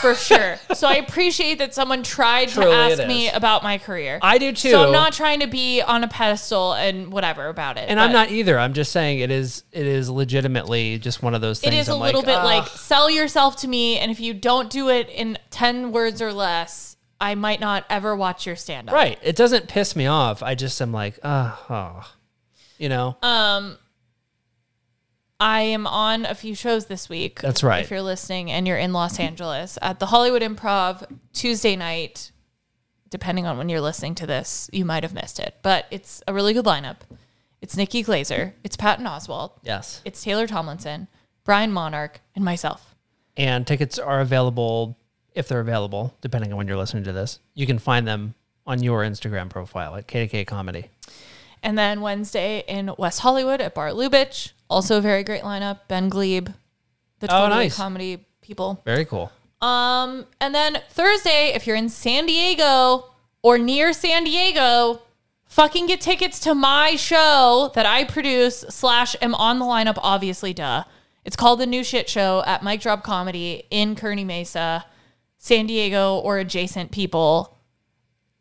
[0.00, 0.56] for sure.
[0.74, 4.18] so I appreciate that someone tried Truly to ask me about my career.
[4.22, 4.70] I do too.
[4.70, 7.88] So I'm not trying to be on a pedestal and whatever about it.
[7.88, 8.58] And I'm not either.
[8.58, 11.82] I'm just saying it is it is legitimately just one of those It things.
[11.82, 14.70] is a I'm little like, bit like sell yourself to me, and if you don't
[14.70, 18.94] do it in ten words or less, I might not ever watch your stand up.
[18.94, 19.18] right.
[19.22, 20.42] It doesn't piss me off.
[20.42, 22.12] I just am like, ah, oh,
[22.78, 23.16] you know.
[23.22, 23.78] Um,
[25.38, 27.40] I am on a few shows this week.
[27.40, 27.84] That's right.
[27.84, 32.32] If you're listening and you're in Los Angeles at the Hollywood Improv Tuesday night,
[33.10, 36.32] depending on when you're listening to this, you might have missed it, but it's a
[36.32, 36.96] really good lineup.
[37.60, 40.00] It's Nikki Glazer, it's Patton Oswalt, Yes.
[40.04, 41.08] it's Taylor Tomlinson,
[41.44, 42.94] Brian Monarch, and myself.
[43.36, 44.96] And tickets are available
[45.34, 47.40] if they're available, depending on when you're listening to this.
[47.54, 48.34] You can find them
[48.66, 50.86] on your Instagram profile at KDK Comedy.
[51.62, 55.80] And then Wednesday in West Hollywood at Bar Lubitsch, also a very great lineup.
[55.88, 56.54] Ben Gleib,
[57.20, 57.76] the Oh, nice.
[57.76, 58.80] comedy people.
[58.84, 59.32] Very cool.
[59.60, 63.06] Um, and then Thursday, if you're in San Diego
[63.42, 65.00] or near San Diego,
[65.46, 69.98] fucking get tickets to my show that I produce slash am on the lineup.
[70.02, 70.84] Obviously, duh.
[71.24, 74.84] It's called the New Shit Show at Mic Drop Comedy in Kearny Mesa,
[75.38, 77.58] San Diego or adjacent people.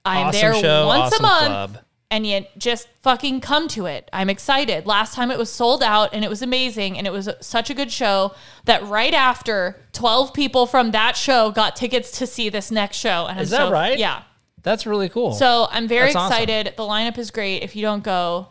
[0.04, 1.48] I am Awesome there show, once awesome a month.
[1.74, 1.85] club.
[2.12, 4.10] And yet just fucking come to it.
[4.14, 4.86] I'm excited.
[4.86, 7.74] Last time it was sold out and it was amazing and it was such a
[7.74, 8.34] good show
[8.66, 13.26] that right after 12 people from that show got tickets to see this next show.
[13.28, 13.98] And Is I'm that so- right?
[14.00, 14.22] Yeah.
[14.62, 15.34] That's really cool.
[15.34, 16.34] So I'm very That's awesome.
[16.42, 16.74] excited.
[16.76, 17.62] The lineup is great.
[17.62, 18.48] If you don't go,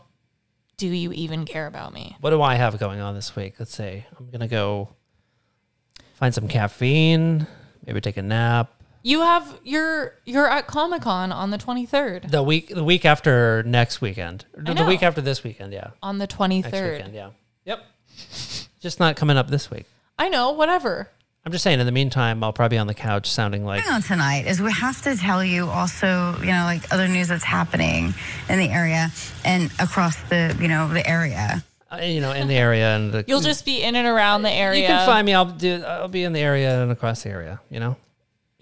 [0.76, 2.16] do you even care about me?
[2.20, 3.54] What do I have going on this week?
[3.58, 4.04] Let's see.
[4.18, 4.90] I'm gonna go
[6.14, 7.46] find some caffeine,
[7.86, 8.72] maybe take a nap.
[9.06, 12.30] You have you're you're at Comic Con on the 23rd.
[12.30, 14.46] The week the week after next weekend.
[14.66, 15.90] I The week after this weekend, yeah.
[16.02, 17.12] On the 23rd.
[17.12, 17.30] yeah.
[17.66, 17.84] Yep.
[18.80, 19.84] Just not coming up this week.
[20.18, 21.10] I know, whatever.
[21.44, 24.00] I'm just saying in the meantime I'll probably be on the couch sounding like on
[24.00, 28.14] tonight is we have to tell you also, you know, like other news that's happening
[28.48, 29.10] in the area
[29.44, 31.62] and across the, you know, the area.
[31.92, 34.50] uh, you know, in the area and the You'll just be in and around the
[34.50, 34.80] area.
[34.80, 35.34] You can find me.
[35.34, 35.82] I'll do.
[35.84, 37.60] I'll be in the area and across the area.
[37.68, 37.96] You know.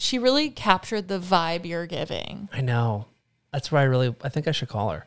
[0.02, 2.48] She really captured the vibe you're giving.
[2.52, 3.06] I know.
[3.52, 4.12] That's why I really.
[4.24, 5.06] I think I should call her.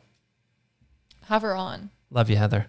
[1.25, 1.89] Have her on.
[2.09, 2.67] Love you, Heather.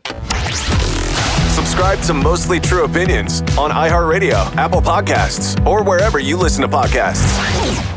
[1.54, 7.95] Subscribe to Mostly True Opinions on iHeartRadio, Apple Podcasts, or wherever you listen to podcasts.